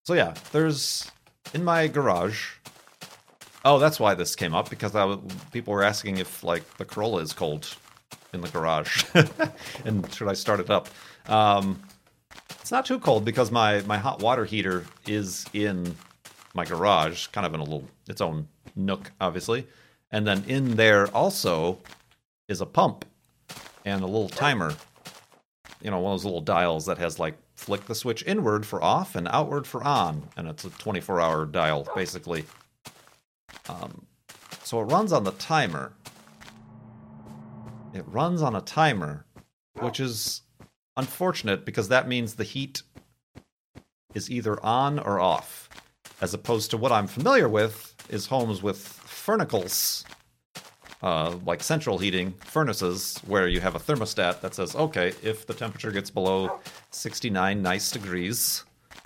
So 0.06 0.14
yeah, 0.14 0.34
there's 0.54 1.12
in 1.54 1.66
my 1.66 1.88
garage. 1.88 2.54
Oh, 3.66 3.78
that's 3.78 4.00
why 4.00 4.14
this 4.14 4.38
came 4.38 4.56
up 4.56 4.70
because 4.70 4.96
I, 4.96 5.18
people 5.52 5.74
were 5.74 5.84
asking 5.84 6.18
if 6.18 6.46
like 6.46 6.78
the 6.78 6.86
Corolla 6.86 7.22
is 7.22 7.34
cold 7.34 7.76
in 8.34 8.40
the 8.40 8.48
garage, 8.48 9.04
and 9.86 10.14
should 10.14 10.30
I 10.30 10.34
start 10.34 10.62
it 10.62 10.70
up? 10.70 10.88
Um, 11.28 11.82
it's 12.62 12.72
not 12.72 12.86
too 12.86 13.00
cold 13.00 13.26
because 13.26 13.52
my 13.52 13.82
my 13.82 13.98
hot 13.98 14.22
water 14.22 14.46
heater 14.46 14.86
is 15.06 15.46
in 15.52 15.94
my 16.54 16.64
garage, 16.64 17.28
kind 17.28 17.46
of 17.46 17.54
in 17.54 17.60
a 17.60 17.64
little 17.64 17.84
its 18.08 18.22
own 18.22 18.48
nook, 18.78 19.12
obviously, 19.20 19.68
and 20.10 20.26
then 20.26 20.46
in 20.48 20.78
there 20.78 21.08
also 21.08 21.80
is 22.48 22.62
a 22.62 22.66
pump 22.66 23.06
and 23.86 24.02
a 24.02 24.06
little 24.06 24.30
timer. 24.30 24.74
You 25.82 25.92
know, 25.92 26.00
one 26.00 26.14
of 26.14 26.20
those 26.20 26.26
little 26.26 26.42
dials 26.42 26.86
that 26.86 26.98
has 26.98 27.20
like 27.20 27.38
flick 27.56 27.86
the 27.86 27.96
switch 27.96 28.24
inward 28.26 28.66
for 28.66 28.84
off 28.84 29.16
and 29.16 29.28
outward 29.30 29.68
for 29.68 29.84
on, 29.84 30.24
and 30.36 30.48
it's 30.48 30.66
a 30.66 30.70
24 30.70 31.20
hour 31.22 31.46
dial 31.46 31.88
basically. 31.96 32.46
Um, 33.70 34.06
so 34.64 34.80
it 34.82 34.86
runs 34.86 35.12
on 35.12 35.24
the 35.24 35.32
timer, 35.32 35.94
it 37.94 38.06
runs 38.08 38.42
on 38.42 38.56
a 38.56 38.62
timer, 38.62 39.26
which 39.80 40.00
is 40.00 40.42
unfortunate 40.96 41.66
because 41.66 41.90
that 41.90 42.08
means 42.08 42.36
the 42.36 42.44
heat 42.44 42.82
is 44.14 44.30
either 44.30 44.64
on 44.66 45.00
or 45.00 45.20
off, 45.20 45.70
as 46.22 46.34
opposed 46.34 46.72
to 46.72 46.78
what 46.78 46.92
I'm 46.92 47.08
familiar 47.08 47.48
with 47.48 47.94
is 48.10 48.28
homes 48.28 48.64
with 48.64 48.78
furnicles, 48.78 50.06
uh, 51.02 51.36
like 51.46 51.62
central 51.62 51.98
heating 51.98 52.34
furnaces, 52.46 53.18
where 53.28 53.48
you 53.48 53.60
have 53.60 53.76
a 53.76 53.80
thermostat 53.80 54.42
that 54.42 54.56
says, 54.56 54.76
okay, 54.76 55.14
if 55.24 55.46
the 55.46 55.54
temperature 55.54 55.92
gets 55.92 56.10
below 56.10 56.60
69 56.92 57.62
nice 57.62 57.92
degrees, 57.92 58.64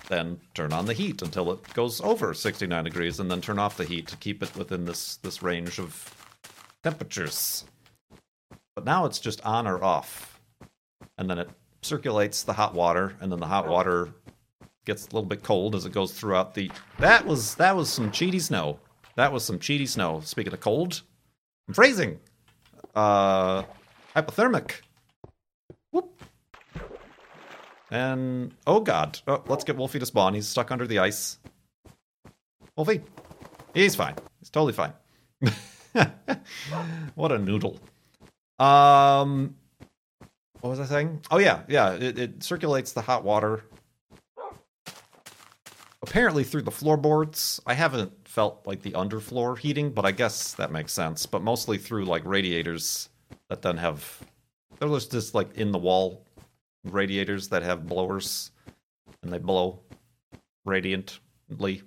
then 0.08 0.40
turn 0.54 0.72
on 0.72 0.86
the 0.86 0.94
heat 0.94 1.22
until 1.22 1.52
it 1.52 1.74
goes 1.74 2.00
over 2.00 2.34
69 2.34 2.84
degrees, 2.84 3.20
and 3.20 3.30
then 3.30 3.40
turn 3.40 3.58
off 3.58 3.76
the 3.76 3.84
heat 3.84 4.06
to 4.08 4.16
keep 4.16 4.42
it 4.42 4.54
within 4.56 4.84
this 4.84 5.16
this 5.16 5.42
range 5.42 5.78
of 5.78 6.14
temperatures. 6.82 7.64
But 8.74 8.84
now 8.84 9.04
it's 9.04 9.18
just 9.18 9.44
on 9.44 9.66
or 9.66 9.82
off. 9.82 10.40
And 11.18 11.28
then 11.28 11.38
it 11.38 11.50
circulates 11.82 12.42
the 12.42 12.54
hot 12.54 12.74
water, 12.74 13.14
and 13.20 13.30
then 13.30 13.38
the 13.38 13.46
hot 13.46 13.68
water 13.68 14.08
gets 14.84 15.04
a 15.04 15.14
little 15.14 15.28
bit 15.28 15.42
cold 15.42 15.74
as 15.74 15.84
it 15.84 15.92
goes 15.92 16.12
throughout 16.12 16.54
the. 16.54 16.70
That 16.98 17.26
was 17.26 17.54
that 17.56 17.76
was 17.76 17.90
some 17.90 18.10
cheaty 18.10 18.40
snow. 18.40 18.78
That 19.16 19.32
was 19.32 19.44
some 19.44 19.58
cheaty 19.58 19.86
snow. 19.86 20.20
Speaking 20.24 20.52
of 20.52 20.60
cold, 20.60 21.02
I'm 21.68 21.74
freezing. 21.74 22.18
Uh, 22.94 23.62
hypothermic. 24.14 24.80
Whoop. 25.90 26.22
And 27.90 28.54
oh 28.66 28.80
god, 28.80 29.20
oh, 29.28 29.42
let's 29.46 29.64
get 29.64 29.76
Wolfie 29.76 29.98
to 29.98 30.06
spawn. 30.06 30.34
He's 30.34 30.48
stuck 30.48 30.70
under 30.70 30.86
the 30.86 30.98
ice. 30.98 31.38
Wolfie, 32.76 33.02
he's 33.74 33.94
fine. 33.94 34.14
He's 34.40 34.48
totally 34.48 34.72
fine. 34.72 34.94
what 37.14 37.32
a 37.32 37.38
noodle. 37.38 37.78
Um, 38.58 39.56
what 40.60 40.70
was 40.70 40.80
I 40.80 40.86
saying? 40.86 41.20
Oh 41.30 41.38
yeah, 41.38 41.62
yeah. 41.68 41.92
It, 41.92 42.18
it 42.18 42.42
circulates 42.42 42.92
the 42.92 43.02
hot 43.02 43.24
water. 43.24 43.64
Apparently 46.02 46.44
through 46.44 46.62
the 46.62 46.70
floorboards. 46.70 47.60
I 47.66 47.74
haven't 47.74 48.12
felt 48.32 48.66
like 48.66 48.80
the 48.80 48.92
underfloor 48.92 49.58
heating, 49.58 49.90
but 49.90 50.06
I 50.06 50.10
guess 50.10 50.54
that 50.54 50.72
makes 50.72 50.90
sense. 50.90 51.26
But 51.26 51.42
mostly 51.42 51.76
through 51.76 52.06
like 52.06 52.24
radiators 52.24 53.10
that 53.50 53.60
then 53.60 53.76
have. 53.76 54.20
There's 54.78 55.06
just 55.06 55.34
like 55.34 55.54
in 55.54 55.70
the 55.70 55.78
wall 55.78 56.24
radiators 56.84 57.48
that 57.48 57.62
have 57.62 57.86
blowers, 57.86 58.50
and 59.22 59.30
they 59.30 59.38
blow 59.38 59.80
radiantly. 60.64 61.82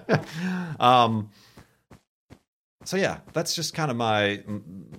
um, 0.80 1.30
so 2.84 2.96
yeah, 2.96 3.20
that's 3.32 3.54
just 3.54 3.72
kind 3.72 3.92
of 3.92 3.96
my. 3.96 4.24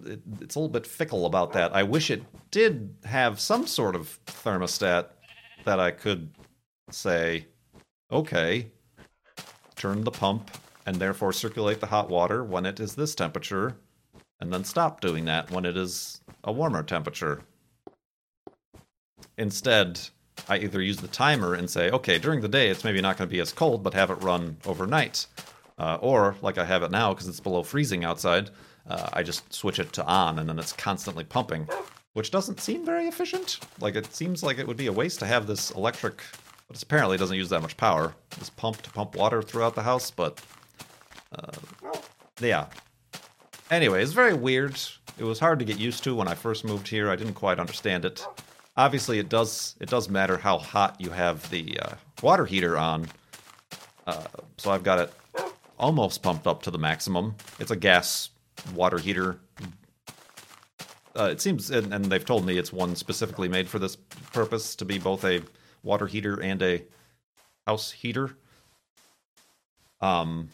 It, 0.05 0.21
it's 0.39 0.55
a 0.55 0.59
little 0.59 0.69
bit 0.69 0.87
fickle 0.87 1.25
about 1.25 1.51
that. 1.53 1.75
I 1.75 1.83
wish 1.83 2.09
it 2.09 2.23
did 2.51 2.95
have 3.03 3.41
some 3.41 3.67
sort 3.67 3.95
of 3.95 4.17
thermostat 4.25 5.07
that 5.65 5.81
I 5.81 5.91
could 5.91 6.29
say, 6.89 7.47
okay, 8.13 8.71
turn 9.75 10.05
the 10.05 10.11
pump 10.11 10.49
and 10.85 10.95
therefore 10.97 11.33
circulate 11.33 11.79
the 11.79 11.87
hot 11.87 12.09
water 12.09 12.43
when 12.43 12.65
it 12.65 12.79
is 12.79 12.95
this 12.95 13.15
temperature, 13.15 13.75
and 14.39 14.51
then 14.53 14.63
stop 14.63 15.01
doing 15.01 15.25
that 15.25 15.51
when 15.51 15.65
it 15.65 15.75
is 15.75 16.21
a 16.43 16.51
warmer 16.51 16.83
temperature. 16.83 17.41
Instead, 19.37 19.99
I 20.47 20.57
either 20.57 20.81
use 20.81 20.97
the 20.97 21.07
timer 21.07 21.53
and 21.53 21.69
say, 21.69 21.89
okay, 21.91 22.17
during 22.17 22.41
the 22.41 22.47
day 22.47 22.69
it's 22.69 22.83
maybe 22.83 23.01
not 23.01 23.17
going 23.17 23.29
to 23.29 23.33
be 23.33 23.41
as 23.41 23.51
cold, 23.51 23.83
but 23.83 23.93
have 23.93 24.09
it 24.09 24.23
run 24.23 24.57
overnight. 24.65 25.27
Uh, 25.77 25.97
or, 26.01 26.35
like 26.41 26.57
I 26.57 26.65
have 26.65 26.83
it 26.83 26.91
now 26.91 27.13
because 27.13 27.27
it's 27.27 27.39
below 27.39 27.63
freezing 27.63 28.03
outside, 28.03 28.49
uh, 28.89 29.09
I 29.13 29.23
just 29.23 29.53
switch 29.53 29.79
it 29.79 29.93
to 29.93 30.05
on 30.05 30.39
and 30.39 30.49
then 30.49 30.59
it's 30.59 30.73
constantly 30.73 31.23
pumping, 31.23 31.67
which 32.13 32.31
doesn't 32.31 32.59
seem 32.59 32.85
very 32.85 33.07
efficient. 33.07 33.59
Like, 33.79 33.95
it 33.95 34.13
seems 34.13 34.43
like 34.43 34.57
it 34.57 34.67
would 34.67 34.77
be 34.77 34.87
a 34.87 34.93
waste 34.93 35.19
to 35.19 35.25
have 35.25 35.47
this 35.47 35.71
electric, 35.71 36.21
but 36.67 36.75
it 36.75 36.83
apparently 36.83 37.17
doesn't 37.17 37.37
use 37.37 37.49
that 37.49 37.61
much 37.61 37.77
power. 37.77 38.13
This 38.37 38.49
pump 38.49 38.81
to 38.81 38.89
pump 38.89 39.15
water 39.15 39.41
throughout 39.41 39.75
the 39.75 39.83
house, 39.83 40.11
but 40.11 40.41
uh, 41.37 41.51
yeah. 42.39 42.67
Anyway, 43.71 44.01
it's 44.01 44.13
very 44.13 44.33
weird. 44.33 44.79
It 45.17 45.23
was 45.23 45.39
hard 45.39 45.59
to 45.59 45.65
get 45.65 45.77
used 45.77 46.03
to 46.05 46.15
when 46.15 46.27
I 46.27 46.33
first 46.33 46.63
moved 46.63 46.87
here. 46.87 47.09
I 47.09 47.15
didn't 47.15 47.33
quite 47.33 47.59
understand 47.59 48.05
it 48.05 48.25
obviously 48.79 49.19
it 49.19 49.27
does 49.27 49.75
it 49.79 49.89
does 49.89 50.09
matter 50.09 50.37
how 50.37 50.57
hot 50.57 50.95
you 50.99 51.09
have 51.09 51.47
the 51.49 51.77
uh, 51.79 51.95
water 52.23 52.45
heater 52.45 52.77
on. 52.77 53.07
Uh, 54.07 54.23
so 54.57 54.71
I've 54.71 54.83
got 54.83 54.99
it 54.99 55.13
almost 55.77 56.23
pumped 56.23 56.47
up 56.47 56.63
to 56.63 56.71
the 56.71 56.79
maximum. 56.79 57.35
It's 57.59 57.71
a 57.71 57.75
gas 57.75 58.29
water 58.73 58.97
heater. 58.97 59.39
Uh, 61.15 61.25
it 61.25 61.41
seems, 61.41 61.69
and, 61.69 61.93
and, 61.93 62.05
they've 62.05 62.23
told 62.23 62.45
me 62.45 62.57
it's 62.57 62.71
one 62.71 62.95
specifically 62.95 63.49
made 63.49 63.67
for 63.67 63.77
this 63.77 63.95
purpose 64.31 64.75
to 64.75 64.85
be 64.85 64.97
both 64.99 65.25
a 65.25 65.41
water 65.83 66.07
heater 66.07 66.41
and 66.41 66.61
a 66.61 66.83
house 67.67 67.91
heater. 67.91 68.37
Um, 70.01 70.49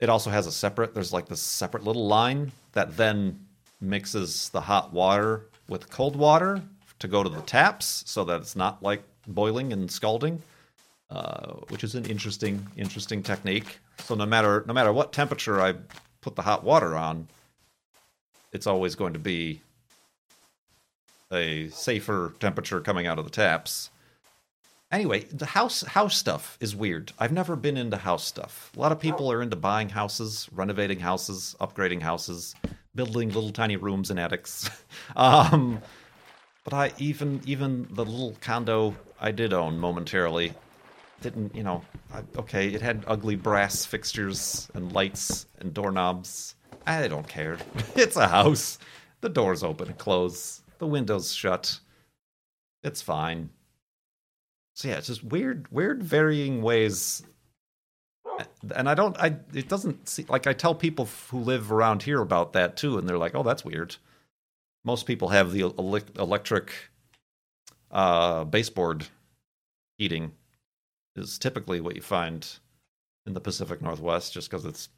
it 0.00 0.08
also 0.08 0.30
has 0.30 0.46
a 0.46 0.52
separate. 0.52 0.94
There's 0.94 1.12
like 1.12 1.26
this 1.26 1.40
separate 1.40 1.84
little 1.84 2.06
line 2.06 2.52
that 2.72 2.96
then 2.96 3.46
mixes 3.80 4.48
the 4.50 4.60
hot 4.60 4.92
water 4.92 5.46
with 5.68 5.90
cold 5.90 6.16
water 6.16 6.62
to 6.98 7.08
go 7.08 7.22
to 7.22 7.28
the 7.28 7.42
taps 7.42 8.04
so 8.06 8.24
that 8.24 8.40
it's 8.40 8.56
not 8.56 8.82
like 8.82 9.02
boiling 9.26 9.72
and 9.72 9.90
scalding, 9.90 10.42
uh, 11.10 11.52
which 11.68 11.84
is 11.84 11.94
an 11.94 12.06
interesting 12.06 12.66
interesting 12.76 13.22
technique. 13.22 13.78
So 14.00 14.14
no 14.14 14.26
matter 14.26 14.64
no 14.66 14.74
matter 14.74 14.92
what 14.92 15.12
temperature 15.12 15.60
I 15.60 15.74
put 16.20 16.36
the 16.36 16.42
hot 16.42 16.64
water 16.64 16.96
on, 16.96 17.28
it's 18.52 18.66
always 18.66 18.94
going 18.94 19.12
to 19.14 19.18
be 19.18 19.60
a 21.32 21.68
safer 21.68 22.34
temperature 22.38 22.80
coming 22.80 23.06
out 23.06 23.18
of 23.18 23.24
the 23.24 23.30
taps. 23.30 23.90
Anyway, 24.92 25.24
the 25.24 25.46
house 25.46 25.82
house 25.82 26.16
stuff 26.16 26.56
is 26.60 26.76
weird. 26.76 27.12
I've 27.18 27.32
never 27.32 27.56
been 27.56 27.76
into 27.76 27.96
house 27.96 28.24
stuff. 28.24 28.70
A 28.76 28.80
lot 28.80 28.92
of 28.92 29.00
people 29.00 29.30
are 29.32 29.42
into 29.42 29.56
buying 29.56 29.88
houses, 29.88 30.48
renovating 30.52 31.00
houses, 31.00 31.56
upgrading 31.60 32.02
houses, 32.02 32.54
building 32.94 33.32
little 33.32 33.50
tiny 33.50 33.76
rooms 33.76 34.10
and 34.10 34.20
attics. 34.20 34.70
um, 35.16 35.80
but 36.62 36.72
I 36.72 36.92
even 36.98 37.40
even 37.46 37.88
the 37.90 38.04
little 38.04 38.36
condo 38.40 38.94
I 39.20 39.32
did 39.32 39.52
own 39.52 39.78
momentarily 39.78 40.52
didn't 41.20 41.54
you 41.54 41.62
know 41.62 41.82
I, 42.12 42.22
okay 42.36 42.68
it 42.68 42.82
had 42.82 43.04
ugly 43.06 43.36
brass 43.36 43.84
fixtures 43.84 44.68
and 44.74 44.92
lights 44.92 45.46
and 45.58 45.74
doorknobs. 45.74 46.54
I 46.86 47.08
don't 47.08 47.26
care. 47.26 47.58
it's 47.96 48.16
a 48.16 48.28
house. 48.28 48.78
The 49.20 49.28
doors 49.28 49.64
open 49.64 49.88
and 49.88 49.98
close. 49.98 50.62
The 50.78 50.86
windows 50.86 51.32
shut. 51.32 51.80
It's 52.84 53.02
fine. 53.02 53.50
So 54.76 54.88
yeah, 54.88 54.98
it's 54.98 55.08
just 55.08 55.24
weird, 55.24 55.66
weird, 55.72 56.02
varying 56.02 56.62
ways. 56.62 57.24
And 58.74 58.88
I 58.88 58.94
don't, 58.94 59.18
I 59.18 59.36
it 59.52 59.68
doesn't 59.68 60.08
see 60.08 60.26
like 60.28 60.46
I 60.46 60.52
tell 60.52 60.74
people 60.74 61.08
who 61.30 61.40
live 61.40 61.72
around 61.72 62.02
here 62.02 62.20
about 62.20 62.52
that 62.52 62.76
too, 62.76 62.98
and 62.98 63.08
they're 63.08 63.18
like, 63.18 63.34
"Oh, 63.34 63.42
that's 63.42 63.64
weird." 63.64 63.96
most 64.86 65.04
people 65.04 65.28
have 65.28 65.50
the 65.50 65.60
electric 66.16 66.72
uh, 67.90 68.44
baseboard 68.44 69.04
heating 69.98 70.32
is 71.16 71.38
typically 71.38 71.80
what 71.80 71.96
you 71.96 72.02
find 72.02 72.48
in 73.26 73.34
the 73.34 73.40
Pacific 73.40 73.82
Northwest, 73.82 74.32
just 74.32 74.48
because 74.48 74.64
it's 74.64 74.88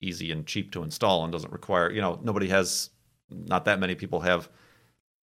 easy 0.00 0.30
and 0.30 0.46
cheap 0.46 0.70
to 0.70 0.84
install 0.84 1.24
and 1.24 1.32
doesn't 1.32 1.52
require. 1.52 1.90
You 1.90 2.00
know, 2.00 2.20
nobody 2.22 2.48
has, 2.48 2.90
not 3.30 3.64
that 3.64 3.80
many 3.80 3.96
people 3.96 4.20
have 4.20 4.48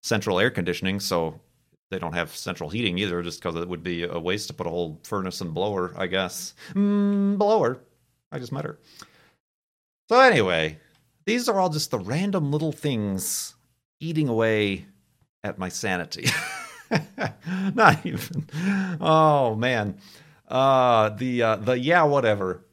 central 0.04 0.38
air 0.38 0.50
conditioning, 0.50 1.00
so 1.00 1.40
they 1.90 2.00
don't 2.00 2.14
have 2.14 2.36
central 2.36 2.70
heating 2.70 2.98
either, 2.98 3.22
just 3.22 3.42
because 3.42 3.56
it 3.56 3.68
would 3.68 3.84
be 3.84 4.04
a 4.04 4.20
waste 4.20 4.48
to 4.48 4.54
put 4.54 4.68
a 4.68 4.70
whole 4.70 5.00
furnace 5.04 5.42
and 5.42 5.54
blower. 5.54 5.94
I 5.98 6.08
guess 6.08 6.54
mm, 6.74 7.38
blower. 7.38 7.80
I 8.32 8.40
just 8.40 8.52
met 8.52 8.66
her. 8.66 8.80
So 10.10 10.20
anyway, 10.20 10.80
these 11.26 11.50
are 11.50 11.60
all 11.60 11.70
just 11.70 11.92
the 11.92 12.00
random 12.00 12.52
little 12.52 12.72
things 12.72 13.56
eating 14.00 14.28
away 14.28 14.86
at 15.44 15.58
my 15.58 15.70
sanity. 15.70 16.28
Not 17.74 18.06
even. 18.06 18.48
Oh 19.00 19.56
man. 19.56 19.98
Uh 20.48 21.10
the 21.10 21.44
uh 21.44 21.56
the 21.58 21.78
yeah 21.78 22.04
whatever. 22.04 22.64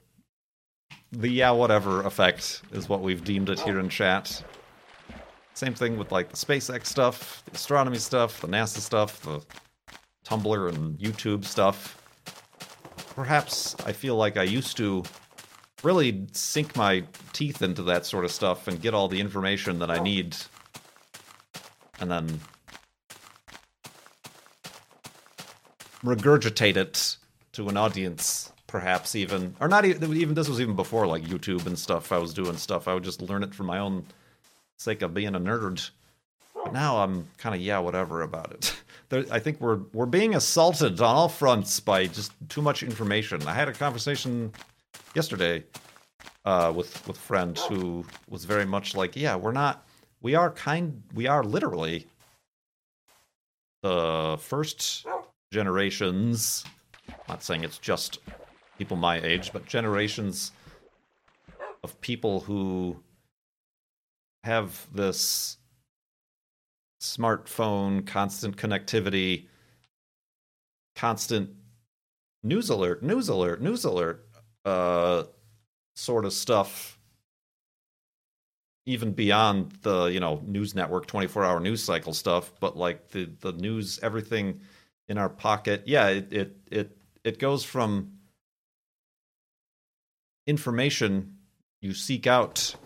The 1.13 1.29
yeah 1.29 1.51
whatever 1.51 2.03
effect 2.03 2.63
is 2.73 2.89
what 2.89 3.03
we've 3.03 3.25
deemed 3.25 3.51
it 3.51 3.61
here 3.61 3.79
in 3.79 3.89
chat. 3.89 4.43
Same 5.57 5.73
thing 5.73 5.97
with 5.97 6.13
like 6.13 6.29
the 6.29 6.37
SpaceX 6.37 6.85
stuff, 6.85 7.43
the 7.47 7.53
astronomy 7.53 7.97
stuff, 7.97 8.43
the 8.43 8.47
NASA 8.47 8.77
stuff, 8.77 9.23
the 9.23 9.41
Tumblr 10.23 10.69
and 10.69 10.99
YouTube 10.99 11.47
stuff. 11.47 11.97
Perhaps 13.15 13.75
I 13.87 13.93
feel 13.93 14.17
like 14.17 14.37
I 14.37 14.43
used 14.43 14.77
to 14.77 15.03
really 15.83 16.27
sink 16.33 16.77
my 16.77 17.05
teeth 17.33 17.63
into 17.63 17.83
that 17.85 18.05
sort 18.05 18.27
of 18.27 18.33
stuff 18.33 18.69
and 18.69 18.83
get 18.83 18.93
all 18.93 19.09
the 19.09 19.19
information 19.19 19.79
that 19.79 19.91
I 19.91 19.99
need. 19.99 20.37
And 22.01 22.11
then 22.11 22.39
regurgitate 26.05 26.77
it 26.77 27.17
to 27.53 27.71
an 27.71 27.79
audience 27.79 28.53
perhaps 28.67 29.15
even 29.15 29.57
or 29.59 29.69
not 29.69 29.87
even, 29.87 30.15
even 30.15 30.35
this 30.35 30.51
was 30.51 30.61
even 30.61 30.77
before 30.77 31.07
like 31.07 31.23
youtube 31.23 31.65
and 31.65 31.79
stuff. 31.79 32.13
I 32.13 32.19
was 32.19 32.35
doing 32.35 32.59
stuff. 32.59 32.89
I 32.89 32.93
would 32.93 33.05
just 33.05 33.23
learn 33.23 33.43
it 33.43 33.55
from 33.55 33.65
my 33.65 33.79
own 33.79 34.05
sake 34.79 35.03
of 35.03 35.15
being 35.15 35.35
a 35.35 35.41
nerd. 35.41 35.91
But 36.55 36.73
now 36.73 36.99
i'm 36.99 37.27
kind 37.39 37.55
of 37.55 37.61
yeah 37.61 37.79
whatever 37.79 38.23
about 38.23 38.53
it. 38.53 38.77
There, 39.09 39.25
i 39.31 39.39
think 39.39 39.61
we're 39.61 39.79
we're 39.93 40.07
being 40.07 40.35
assaulted 40.35 41.01
on 41.01 41.15
all 41.15 41.29
fronts 41.29 41.79
by 41.79 42.09
just 42.09 42.33
too 42.49 42.61
much 42.61 42.83
information. 42.83 43.41
I 43.47 43.55
had 43.55 43.69
a 43.69 43.73
conversation 43.73 44.53
yesterday 45.15 45.63
uh, 46.45 46.73
with 46.75 47.07
with 47.07 47.17
a 47.17 47.21
friend 47.21 47.57
who 47.69 48.05
was 48.29 48.45
very 48.45 48.65
much 48.65 48.97
like 48.97 49.15
yeah 49.15 49.37
we're 49.37 49.53
not 49.53 49.87
we 50.23 50.35
are 50.35 50.51
kind 50.51 51.03
we 51.15 51.27
are 51.29 51.45
literally 51.45 52.07
the 53.83 54.37
first 54.41 55.07
generations 55.53 56.65
not 57.29 57.43
saying 57.43 57.63
it's 57.63 57.79
just 57.79 58.19
people 58.79 58.97
my 58.97 59.21
age 59.21 59.53
but 59.53 59.67
generations 59.67 60.53
of 61.85 62.01
people 62.01 62.41
who 62.41 62.97
have 64.47 64.87
this 64.95 65.59
smartphone 67.03 68.07
constant 68.07 68.57
connectivity 68.57 69.47
constant 70.95 71.51
news 72.43 72.71
alert 72.71 73.03
news 73.03 73.29
alert 73.29 73.61
news 73.61 73.85
alert 73.85 74.27
uh 74.65 75.25
sort 75.97 76.25
of 76.25 76.33
stuff. 76.33 76.99
Even 78.87 79.13
beyond 79.13 79.73
the 79.83 80.07
you 80.07 80.21
know 80.21 80.41
news 80.47 80.77
network 80.77 81.07
24 81.07 81.45
hour 81.45 81.59
news 81.59 81.83
cycle 81.83 82.15
stuff 82.15 82.53
but 82.61 82.77
like 82.77 83.09
the 83.09 83.29
the 83.41 83.53
news 83.53 83.99
everything 84.01 84.61
in 85.09 85.19
our 85.19 85.29
pocket. 85.29 85.83
Yeah 85.87 86.07
it 86.09 86.33
it 86.33 86.57
it, 86.71 86.97
it 87.25 87.39
goes 87.41 87.65
from 87.65 88.13
information 90.47 91.37
you 91.81 91.93
seek 91.93 92.29
out 92.29 92.77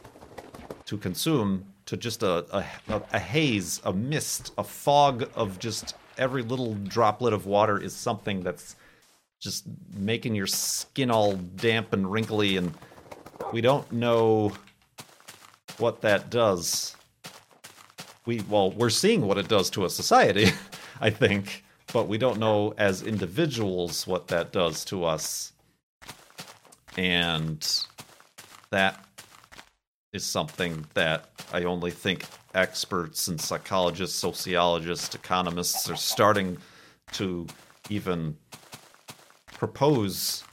to 0.90 0.98
consume 0.98 1.64
to 1.86 1.96
just 1.96 2.24
a, 2.24 2.44
a, 2.52 2.64
a 3.12 3.18
haze 3.20 3.80
a 3.84 3.92
mist 3.92 4.52
a 4.58 4.64
fog 4.64 5.30
of 5.36 5.56
just 5.60 5.94
every 6.18 6.42
little 6.42 6.74
droplet 6.74 7.32
of 7.32 7.46
water 7.46 7.80
is 7.80 7.94
something 7.94 8.42
that's 8.42 8.74
just 9.38 9.66
making 9.94 10.34
your 10.34 10.48
skin 10.48 11.08
all 11.08 11.34
damp 11.34 11.92
and 11.92 12.10
wrinkly 12.10 12.56
and 12.56 12.74
we 13.52 13.60
don't 13.60 13.92
know 13.92 14.52
what 15.78 16.00
that 16.00 16.28
does. 16.28 16.96
We 18.26 18.42
well, 18.48 18.72
we're 18.72 18.90
seeing 18.90 19.22
what 19.22 19.38
it 19.38 19.46
does 19.46 19.70
to 19.70 19.84
a 19.84 19.90
society, 19.90 20.48
I 21.00 21.10
think, 21.10 21.64
but 21.92 22.08
we 22.08 22.18
don't 22.18 22.40
know 22.40 22.74
as 22.78 23.04
individuals 23.04 24.08
what 24.08 24.26
that 24.26 24.50
does 24.50 24.84
to 24.86 25.04
us. 25.04 25.52
And 26.96 27.64
that 28.70 29.04
is 30.12 30.24
something 30.24 30.84
that 30.94 31.30
I 31.52 31.64
only 31.64 31.90
think 31.90 32.24
experts 32.54 33.28
and 33.28 33.40
psychologists, 33.40 34.18
sociologists, 34.18 35.14
economists 35.14 35.88
are 35.88 35.96
starting 35.96 36.58
to 37.12 37.46
even 37.88 38.36
propose 39.52 40.44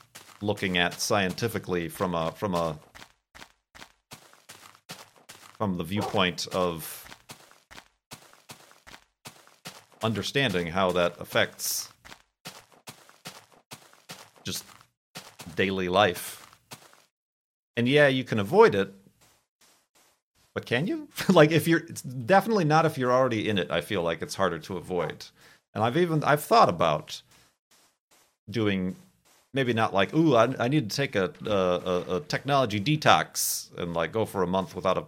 looking 0.42 0.78
at 0.78 1.02
scientifically 1.02 1.90
from 1.90 2.14
a 2.14 2.32
from 2.32 2.54
a 2.54 2.78
from 5.58 5.78
the 5.78 5.84
viewpoint 5.84 6.46
of 6.52 7.04
understanding 10.04 10.68
how 10.68 10.92
that 10.92 11.20
affects 11.20 11.92
just 14.44 14.64
daily 15.56 15.90
life. 15.90 16.48
And 17.76 17.88
yeah, 17.88 18.08
you 18.08 18.24
can 18.24 18.40
avoid 18.40 18.76
it, 18.76 18.94
but 20.58 20.66
can 20.66 20.88
you? 20.88 21.08
like 21.30 21.52
if 21.52 21.68
you're 21.68 21.82
it's 21.82 22.02
definitely 22.02 22.66
not 22.66 22.88
if 22.88 22.98
you're 22.98 23.12
already 23.14 23.48
in 23.48 23.60
it. 23.60 23.70
I 23.70 23.82
feel 23.82 24.02
like 24.02 24.24
it's 24.24 24.34
harder 24.34 24.58
to 24.58 24.78
avoid. 24.78 25.28
And 25.76 25.84
I've 25.84 25.98
even 25.98 26.24
I've 26.24 26.44
thought 26.44 26.68
about 26.68 27.22
doing 28.50 28.96
maybe 29.54 29.72
not 29.72 29.94
like 29.94 30.16
ooh 30.16 30.36
I, 30.36 30.56
I 30.58 30.68
need 30.68 30.90
to 30.90 30.96
take 30.96 31.16
a, 31.16 31.32
a 31.46 32.16
a 32.16 32.20
technology 32.22 32.82
detox 32.82 33.70
and 33.78 33.94
like 33.94 34.12
go 34.12 34.26
for 34.26 34.42
a 34.42 34.48
month 34.48 34.76
without 34.76 34.98
a 34.98 35.04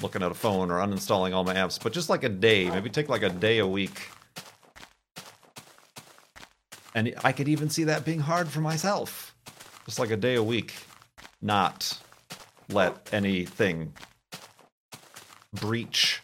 looking 0.00 0.22
at 0.22 0.30
a 0.30 0.34
phone 0.34 0.70
or 0.70 0.78
uninstalling 0.78 1.34
all 1.34 1.44
my 1.44 1.56
apps, 1.56 1.78
but 1.82 1.92
just 1.92 2.08
like 2.08 2.24
a 2.24 2.30
day, 2.30 2.70
maybe 2.70 2.88
take 2.88 3.10
like 3.10 3.22
a 3.22 3.28
day 3.28 3.58
a 3.58 3.66
week. 3.66 4.08
And 6.94 7.14
I 7.22 7.32
could 7.32 7.48
even 7.48 7.68
see 7.68 7.84
that 7.84 8.06
being 8.06 8.20
hard 8.20 8.48
for 8.48 8.62
myself. 8.62 9.34
Just 9.84 9.98
like 9.98 10.10
a 10.10 10.16
day 10.16 10.36
a 10.36 10.42
week, 10.42 10.72
not 11.42 12.00
let 12.70 13.12
anything 13.12 13.92
breach, 15.54 16.22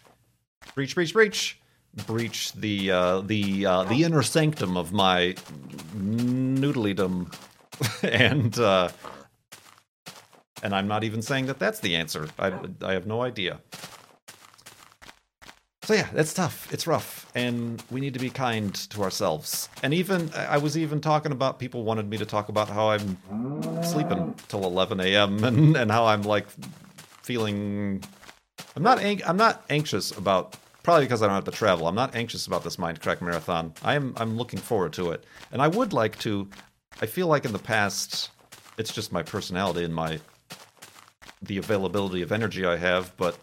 breach, 0.74 0.94
breach, 0.94 1.12
breach, 1.12 1.60
breach 2.06 2.52
the 2.52 2.90
uh, 2.90 3.20
the 3.20 3.66
uh, 3.66 3.84
the 3.84 4.04
inner 4.04 4.22
sanctum 4.22 4.76
of 4.76 4.92
my 4.92 5.34
noodledom, 5.96 7.32
and 8.02 8.58
uh, 8.58 8.88
and 10.62 10.74
I'm 10.74 10.88
not 10.88 11.04
even 11.04 11.22
saying 11.22 11.46
that 11.46 11.58
that's 11.58 11.80
the 11.80 11.96
answer. 11.96 12.28
I 12.38 12.52
I 12.82 12.92
have 12.92 13.06
no 13.06 13.22
idea. 13.22 13.60
So 15.82 15.92
yeah, 15.92 16.08
that's 16.14 16.32
tough. 16.32 16.72
It's 16.72 16.86
rough, 16.86 17.30
and 17.34 17.82
we 17.90 18.00
need 18.00 18.14
to 18.14 18.18
be 18.18 18.30
kind 18.30 18.74
to 18.90 19.02
ourselves. 19.02 19.68
And 19.82 19.92
even 19.92 20.30
I 20.34 20.56
was 20.56 20.78
even 20.78 21.00
talking 21.02 21.30
about 21.30 21.58
people 21.58 21.84
wanted 21.84 22.08
me 22.08 22.16
to 22.16 22.24
talk 22.24 22.48
about 22.48 22.70
how 22.70 22.88
I'm 22.88 23.18
sleeping 23.82 24.34
till 24.48 24.64
11 24.64 24.98
a.m. 25.00 25.44
and 25.48 25.76
and 25.76 25.90
how 25.90 26.06
I'm 26.06 26.22
like 26.22 26.46
feeling. 27.22 28.02
I'm 28.76 28.82
not 28.82 28.98
ang- 28.98 29.22
I'm 29.24 29.36
not 29.36 29.64
anxious 29.70 30.10
about 30.10 30.56
probably 30.82 31.04
because 31.04 31.22
I 31.22 31.26
don't 31.26 31.34
have 31.34 31.44
to 31.44 31.50
travel. 31.50 31.86
I'm 31.86 31.94
not 31.94 32.14
anxious 32.14 32.46
about 32.46 32.64
this 32.64 32.76
Mindcrack 32.76 33.20
marathon. 33.20 33.72
I 33.82 33.94
am 33.94 34.14
I'm 34.16 34.36
looking 34.36 34.58
forward 34.58 34.92
to 34.94 35.12
it, 35.12 35.24
and 35.52 35.62
I 35.62 35.68
would 35.68 35.92
like 35.92 36.18
to. 36.20 36.48
I 37.00 37.06
feel 37.06 37.26
like 37.26 37.44
in 37.44 37.52
the 37.52 37.58
past, 37.58 38.30
it's 38.78 38.92
just 38.92 39.12
my 39.12 39.22
personality 39.22 39.84
and 39.84 39.94
my 39.94 40.20
the 41.42 41.58
availability 41.58 42.22
of 42.22 42.32
energy 42.32 42.64
I 42.64 42.76
have, 42.76 43.16
but 43.16 43.36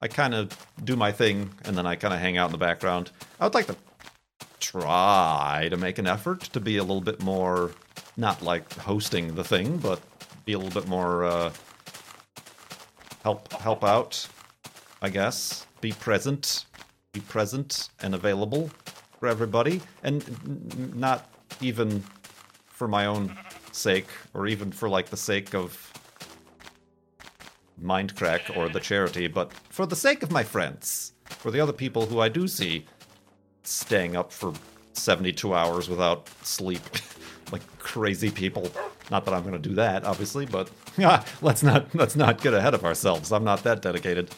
I 0.00 0.08
kind 0.08 0.34
of 0.34 0.56
do 0.82 0.96
my 0.96 1.12
thing 1.12 1.50
and 1.64 1.76
then 1.76 1.86
I 1.86 1.96
kind 1.96 2.14
of 2.14 2.20
hang 2.20 2.36
out 2.36 2.46
in 2.46 2.52
the 2.52 2.58
background. 2.58 3.10
I 3.38 3.44
would 3.44 3.54
like 3.54 3.66
to 3.66 3.76
try 4.58 5.68
to 5.70 5.76
make 5.76 5.98
an 5.98 6.06
effort 6.06 6.40
to 6.40 6.60
be 6.60 6.78
a 6.78 6.82
little 6.82 7.00
bit 7.00 7.22
more, 7.22 7.72
not 8.16 8.42
like 8.42 8.72
hosting 8.74 9.34
the 9.34 9.44
thing, 9.44 9.76
but 9.78 10.00
be 10.44 10.54
a 10.54 10.58
little 10.58 10.80
bit 10.80 10.88
more 10.88 11.24
uh, 11.24 11.52
help 13.22 13.52
help 13.52 13.84
out. 13.84 14.26
I 15.04 15.10
guess 15.10 15.66
be 15.80 15.90
present, 15.90 16.66
be 17.12 17.18
present 17.18 17.88
and 18.02 18.14
available 18.14 18.70
for 19.18 19.26
everybody, 19.26 19.80
and 20.04 20.94
not 20.94 21.28
even 21.60 22.04
for 22.66 22.86
my 22.86 23.06
own 23.06 23.36
sake 23.72 24.06
or 24.32 24.46
even 24.46 24.70
for 24.70 24.88
like 24.88 25.08
the 25.10 25.16
sake 25.16 25.56
of 25.56 25.92
Mindcrack 27.82 28.56
or 28.56 28.68
the 28.68 28.78
charity, 28.78 29.26
but 29.26 29.52
for 29.70 29.86
the 29.86 29.96
sake 29.96 30.22
of 30.22 30.30
my 30.30 30.44
friends, 30.44 31.14
for 31.24 31.50
the 31.50 31.58
other 31.58 31.72
people 31.72 32.06
who 32.06 32.20
I 32.20 32.28
do 32.28 32.46
see 32.46 32.86
staying 33.64 34.14
up 34.14 34.30
for 34.32 34.52
72 34.92 35.52
hours 35.52 35.88
without 35.88 36.28
sleep, 36.44 36.82
like 37.52 37.62
crazy 37.80 38.30
people. 38.30 38.70
Not 39.10 39.24
that 39.24 39.34
I'm 39.34 39.42
going 39.42 39.60
to 39.60 39.68
do 39.68 39.74
that, 39.74 40.04
obviously, 40.04 40.46
but 40.46 40.70
let's 41.42 41.64
not 41.64 41.92
let's 41.92 42.14
not 42.14 42.40
get 42.40 42.54
ahead 42.54 42.74
of 42.74 42.84
ourselves. 42.84 43.32
I'm 43.32 43.42
not 43.42 43.64
that 43.64 43.82
dedicated. 43.82 44.30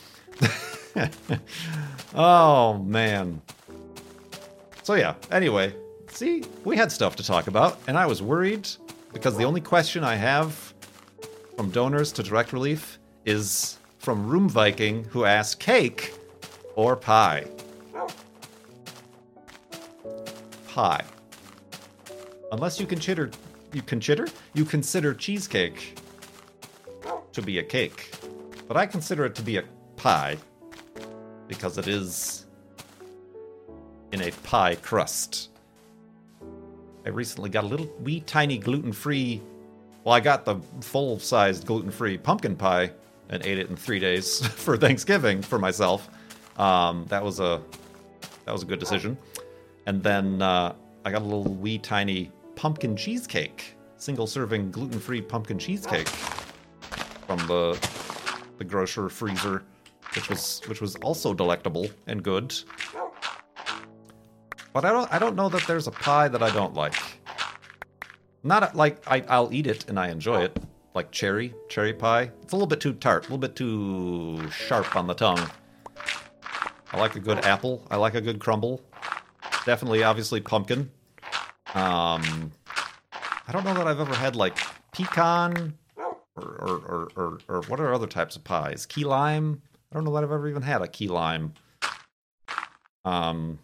oh 2.14 2.78
man. 2.78 3.40
So 4.82 4.94
yeah. 4.94 5.14
Anyway, 5.30 5.74
see, 6.08 6.44
we 6.64 6.76
had 6.76 6.92
stuff 6.92 7.16
to 7.16 7.24
talk 7.24 7.46
about, 7.46 7.78
and 7.86 7.96
I 7.96 8.06
was 8.06 8.22
worried 8.22 8.68
because 9.12 9.36
the 9.36 9.44
only 9.44 9.60
question 9.60 10.04
I 10.04 10.16
have 10.16 10.74
from 11.56 11.70
donors 11.70 12.12
to 12.12 12.22
direct 12.22 12.52
relief 12.52 12.98
is 13.24 13.78
from 13.98 14.26
Room 14.26 14.48
Viking, 14.48 15.04
who 15.04 15.24
asks 15.24 15.54
cake 15.54 16.14
or 16.76 16.96
pie? 16.96 17.46
Pie. 20.68 21.04
Unless 22.52 22.78
you 22.78 22.86
consider 22.86 23.30
you 23.72 23.82
consider 23.82 24.28
you 24.52 24.64
consider 24.64 25.14
cheesecake 25.14 25.98
to 27.32 27.42
be 27.42 27.58
a 27.58 27.62
cake, 27.62 28.12
but 28.68 28.76
I 28.76 28.86
consider 28.86 29.24
it 29.24 29.34
to 29.36 29.42
be 29.42 29.56
a 29.56 29.64
pie 30.04 30.36
because 31.48 31.78
it 31.78 31.88
is 31.88 32.44
in 34.12 34.20
a 34.20 34.30
pie 34.42 34.74
crust. 34.74 35.48
I 37.06 37.08
recently 37.08 37.48
got 37.48 37.64
a 37.64 37.66
little 37.66 37.90
wee 38.02 38.20
tiny 38.20 38.58
gluten 38.58 38.92
free. 38.92 39.40
Well, 40.04 40.14
I 40.14 40.20
got 40.20 40.44
the 40.44 40.56
full 40.82 41.18
sized 41.18 41.66
gluten 41.66 41.90
free 41.90 42.18
pumpkin 42.18 42.54
pie 42.54 42.90
and 43.30 43.46
ate 43.46 43.58
it 43.58 43.70
in 43.70 43.76
three 43.76 43.98
days 43.98 44.46
for 44.64 44.76
Thanksgiving 44.76 45.40
for 45.40 45.58
myself. 45.58 46.10
Um, 46.58 47.06
that 47.08 47.24
was 47.24 47.40
a 47.40 47.62
that 48.44 48.52
was 48.52 48.62
a 48.62 48.66
good 48.66 48.80
decision. 48.80 49.16
And 49.86 50.02
then 50.02 50.42
uh, 50.42 50.74
I 51.06 51.12
got 51.12 51.22
a 51.22 51.24
little 51.24 51.54
wee 51.54 51.78
tiny 51.78 52.30
pumpkin 52.56 52.94
cheesecake, 52.94 53.74
single 53.96 54.26
serving 54.26 54.70
gluten 54.70 55.00
free 55.00 55.22
pumpkin 55.22 55.58
cheesecake 55.58 56.08
from 57.26 57.38
the 57.46 57.72
the 58.58 58.64
grocer 58.64 59.08
freezer, 59.08 59.64
which 60.14 60.28
was 60.28 60.60
which 60.66 60.80
was 60.80 60.96
also 60.96 61.34
delectable 61.34 61.88
and 62.06 62.22
good. 62.22 62.54
But 64.72 64.84
I 64.84 64.90
don't 64.90 65.12
I 65.12 65.18
don't 65.18 65.36
know 65.36 65.48
that 65.48 65.66
there's 65.66 65.86
a 65.86 65.92
pie 65.92 66.28
that 66.28 66.42
I 66.42 66.50
don't 66.50 66.74
like. 66.74 66.94
Not 68.42 68.76
like 68.76 69.02
I, 69.06 69.24
I'll 69.28 69.52
eat 69.52 69.66
it 69.66 69.88
and 69.88 69.98
I 69.98 70.08
enjoy 70.08 70.42
it, 70.42 70.58
like 70.94 71.10
cherry, 71.10 71.54
cherry 71.68 71.94
pie. 71.94 72.30
It's 72.42 72.52
a 72.52 72.56
little 72.56 72.66
bit 72.66 72.80
too 72.80 72.92
tart, 72.92 73.22
a 73.22 73.26
little 73.26 73.38
bit 73.38 73.56
too 73.56 74.50
sharp 74.50 74.94
on 74.96 75.06
the 75.06 75.14
tongue. 75.14 75.48
I 76.92 76.98
like 76.98 77.16
a 77.16 77.20
good 77.20 77.38
apple. 77.38 77.86
I 77.90 77.96
like 77.96 78.14
a 78.14 78.20
good 78.20 78.40
crumble. 78.40 78.82
Definitely, 79.64 80.02
obviously, 80.02 80.40
pumpkin. 80.40 80.90
Um, 81.74 82.52
I 83.48 83.52
don't 83.52 83.64
know 83.64 83.74
that 83.74 83.86
I've 83.86 84.00
ever 84.00 84.14
had 84.14 84.36
like 84.36 84.58
pecan 84.92 85.74
or 85.96 86.44
or, 86.44 86.76
or, 86.76 87.08
or, 87.16 87.38
or 87.48 87.62
what 87.62 87.80
are 87.80 87.94
other 87.94 88.06
types 88.06 88.36
of 88.36 88.44
pies? 88.44 88.86
Key 88.86 89.04
lime. 89.04 89.62
I 89.94 89.98
don't 89.98 90.04
know 90.04 90.12
that 90.14 90.24
I've 90.24 90.32
ever 90.32 90.48
even 90.48 90.62
had 90.62 90.82
a 90.82 90.88
key 90.88 91.06
lime. 91.06 91.54
Um, 93.04 93.60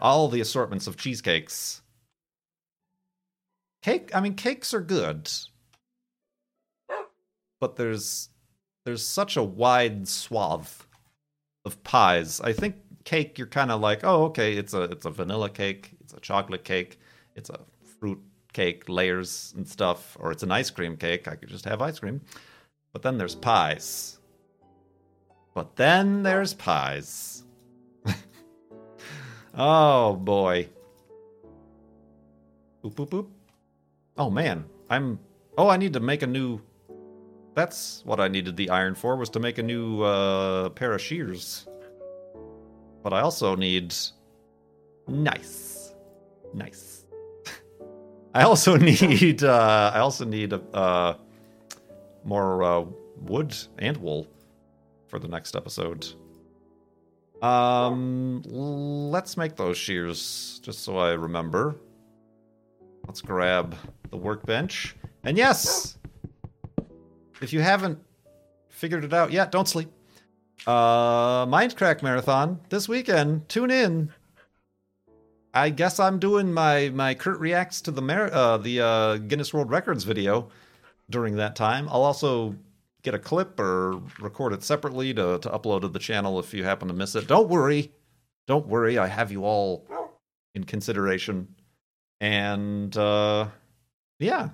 all 0.00 0.28
the 0.28 0.40
assortments 0.40 0.86
of 0.86 0.96
cheesecakes. 0.96 1.82
Cake. 3.82 4.10
I 4.14 4.20
mean, 4.20 4.34
cakes 4.34 4.72
are 4.72 4.80
good 4.80 5.30
but 7.60 7.76
there's 7.76 8.28
there's 8.84 9.04
such 9.04 9.36
a 9.36 9.42
wide 9.42 10.06
swath 10.06 10.86
of 11.64 11.82
pies. 11.82 12.40
I 12.40 12.52
think 12.52 12.76
cake 13.04 13.38
you're 13.38 13.46
kind 13.48 13.70
of 13.70 13.80
like, 13.80 14.00
oh, 14.04 14.24
okay, 14.24 14.54
it's 14.56 14.74
a 14.74 14.82
it's 14.82 15.06
a 15.06 15.10
vanilla 15.10 15.50
cake, 15.50 15.90
it's 16.00 16.12
a 16.12 16.20
chocolate 16.20 16.64
cake, 16.64 17.00
it's 17.34 17.50
a 17.50 17.60
fruit 17.98 18.20
cake, 18.52 18.88
layers 18.88 19.52
and 19.56 19.66
stuff, 19.66 20.16
or 20.20 20.32
it's 20.32 20.42
an 20.42 20.52
ice 20.52 20.70
cream 20.70 20.96
cake. 20.96 21.28
I 21.28 21.36
could 21.36 21.48
just 21.48 21.64
have 21.64 21.82
ice 21.82 21.98
cream. 21.98 22.20
But 22.92 23.02
then 23.02 23.18
there's 23.18 23.34
pies. 23.34 24.18
But 25.56 25.74
then 25.74 26.22
there's 26.22 26.52
pies. 26.52 27.42
oh 29.54 30.12
boy. 30.12 30.68
Boop 32.84 32.94
boop 32.94 33.08
boop. 33.08 33.26
Oh 34.18 34.28
man, 34.28 34.66
I'm. 34.90 35.18
Oh, 35.56 35.70
I 35.70 35.78
need 35.78 35.94
to 35.94 36.00
make 36.00 36.20
a 36.20 36.26
new 36.26 36.60
that's 37.54 38.02
what 38.04 38.20
I 38.20 38.28
needed 38.28 38.54
the 38.58 38.68
iron 38.68 38.94
for, 38.94 39.16
was 39.16 39.30
to 39.30 39.40
make 39.40 39.56
a 39.56 39.62
new 39.62 40.02
uh, 40.02 40.68
pair 40.68 40.92
of 40.92 41.00
shears. 41.00 41.66
But 43.02 43.14
I 43.14 43.22
also 43.22 43.56
need... 43.56 43.94
Nice. 45.08 45.94
Nice. 46.52 47.06
I 48.34 48.42
also 48.42 48.76
need, 48.90 49.42
uh, 49.42 49.90
I 49.94 50.00
also 50.00 50.26
need 50.26 50.52
uh, 50.52 51.14
more 52.24 52.62
uh, 52.62 52.84
wood 53.22 53.56
and 53.78 53.96
wool 53.96 54.26
for 55.08 55.18
the 55.18 55.28
next 55.28 55.56
episode. 55.56 56.06
Um, 57.42 58.42
let's 58.46 59.36
make 59.36 59.56
those 59.56 59.76
shears, 59.76 60.60
just 60.62 60.80
so 60.80 60.96
I 60.98 61.12
remember. 61.12 61.76
let's 63.06 63.20
grab 63.20 63.76
the 64.10 64.16
workbench. 64.16 64.96
And 65.24 65.36
yes, 65.36 65.98
if 67.40 67.52
you 67.52 67.60
haven't 67.60 67.98
figured 68.68 69.04
it 69.04 69.12
out 69.12 69.32
yet, 69.32 69.52
don't 69.52 69.68
sleep. 69.68 69.90
Uh, 70.66 71.46
Mindcrack 71.46 72.02
Marathon 72.02 72.60
this 72.70 72.88
weekend. 72.88 73.48
Tune 73.48 73.70
in. 73.70 74.12
I 75.54 75.70
guess 75.70 76.00
I'm 76.00 76.18
doing 76.18 76.52
my 76.52 76.90
my 76.90 77.14
Kurt 77.14 77.38
reacts 77.40 77.80
to 77.82 77.90
the 77.90 78.02
Mar- 78.02 78.32
uh, 78.32 78.56
the 78.58 78.80
uh, 78.80 79.16
Guinness 79.18 79.54
World 79.54 79.70
Records 79.70 80.04
video 80.04 80.48
during 81.08 81.36
that 81.36 81.56
time. 81.56 81.88
I'll 81.88 82.02
also 82.02 82.54
get 83.06 83.14
a 83.14 83.18
clip 83.20 83.60
or 83.60 84.02
record 84.18 84.52
it 84.52 84.64
separately 84.64 85.14
to 85.14 85.38
to 85.38 85.48
upload 85.48 85.82
to 85.82 85.88
the 85.88 85.98
channel 85.98 86.40
if 86.40 86.52
you 86.52 86.64
happen 86.64 86.88
to 86.88 86.94
miss 86.94 87.14
it. 87.14 87.28
Don't 87.28 87.48
worry, 87.48 87.92
don't 88.48 88.66
worry. 88.66 88.98
I 88.98 89.06
have 89.06 89.30
you 89.30 89.44
all 89.44 89.86
in 90.56 90.64
consideration, 90.64 91.46
and 92.20 92.94
uh, 92.96 93.46
yeah, 94.18 94.48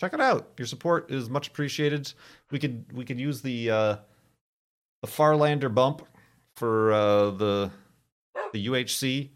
check 0.00 0.12
it 0.12 0.20
out. 0.20 0.54
Your 0.58 0.66
support 0.66 1.08
is 1.12 1.30
much 1.30 1.46
appreciated. 1.46 2.12
We 2.50 2.58
could 2.58 2.92
we 2.92 3.04
could 3.04 3.20
use 3.20 3.42
the 3.42 3.70
uh, 3.70 3.96
the 5.02 5.08
Farlander 5.08 5.72
bump 5.72 6.02
for 6.56 6.92
uh, 6.92 7.30
the 7.30 7.70
the 8.52 8.66
UHC. 8.66 9.30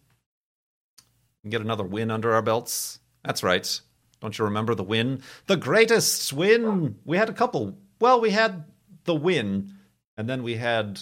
And 1.42 1.50
get 1.50 1.62
another 1.62 1.84
win 1.84 2.10
under 2.10 2.34
our 2.34 2.42
belts. 2.42 2.98
That's 3.24 3.42
right. 3.42 3.80
Don't 4.20 4.38
you 4.38 4.44
remember 4.44 4.74
the 4.74 4.82
win? 4.82 5.22
The 5.46 5.56
greatest 5.56 6.34
win. 6.34 6.96
We 7.06 7.16
had 7.16 7.30
a 7.30 7.32
couple. 7.32 7.78
Well, 8.00 8.20
we 8.20 8.30
had 8.30 8.64
the 9.04 9.14
win, 9.14 9.74
and 10.16 10.28
then 10.28 10.42
we 10.42 10.56
had 10.56 10.98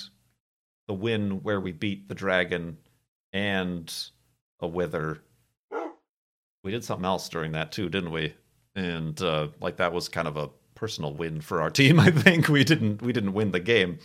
the 0.88 0.94
win 0.94 1.42
where 1.42 1.60
we 1.60 1.72
beat 1.72 2.08
the 2.08 2.14
dragon 2.14 2.78
and 3.32 3.92
a 4.60 4.66
wither. 4.66 5.22
We 6.64 6.72
did 6.72 6.84
something 6.84 7.04
else 7.04 7.28
during 7.28 7.52
that 7.52 7.70
too, 7.70 7.88
didn't 7.88 8.10
we? 8.10 8.34
And 8.74 9.20
uh, 9.22 9.48
like 9.60 9.76
that 9.76 9.92
was 9.92 10.08
kind 10.08 10.26
of 10.26 10.36
a 10.36 10.50
personal 10.74 11.14
win 11.14 11.40
for 11.40 11.62
our 11.62 11.70
team. 11.78 12.00
I 12.00 12.10
think 12.10 12.48
we 12.48 12.64
didn't 12.64 13.00
we 13.00 13.12
didn't 13.12 13.34
win 13.34 13.52
the 13.52 13.60
game, 13.60 13.98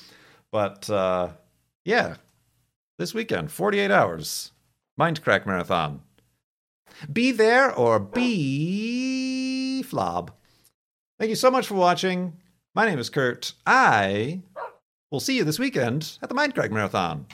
but 0.51 0.89
uh, 0.89 1.29
yeah, 1.85 2.17
this 2.99 3.13
weekend, 3.13 3.51
forty 3.51 3.79
eight 3.79 3.91
hours, 3.91 4.51
Mindcrack 4.99 5.47
marathon. 5.47 6.01
Be 7.11 7.31
there 7.31 7.73
or 7.73 7.99
be 7.99 9.83
flob. 9.83 10.29
Thank 11.17 11.29
you 11.29 11.35
so 11.35 11.49
much 11.49 11.65
for 11.67 11.73
watching. 11.75 12.33
My 12.75 12.87
name 12.87 12.97
is 12.97 13.11
Kurt. 13.11 13.53
I 13.67 14.41
will 15.11 15.19
see 15.19 15.37
you 15.37 15.43
this 15.43 15.59
weekend 15.59 16.17
at 16.23 16.29
the 16.29 16.33
Mindcrack 16.33 16.71
marathon. 16.71 17.27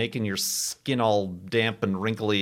Making 0.00 0.24
your 0.24 0.38
skin 0.38 0.98
all 0.98 1.26
damp 1.26 1.82
and 1.82 2.00
wrinkly 2.00 2.38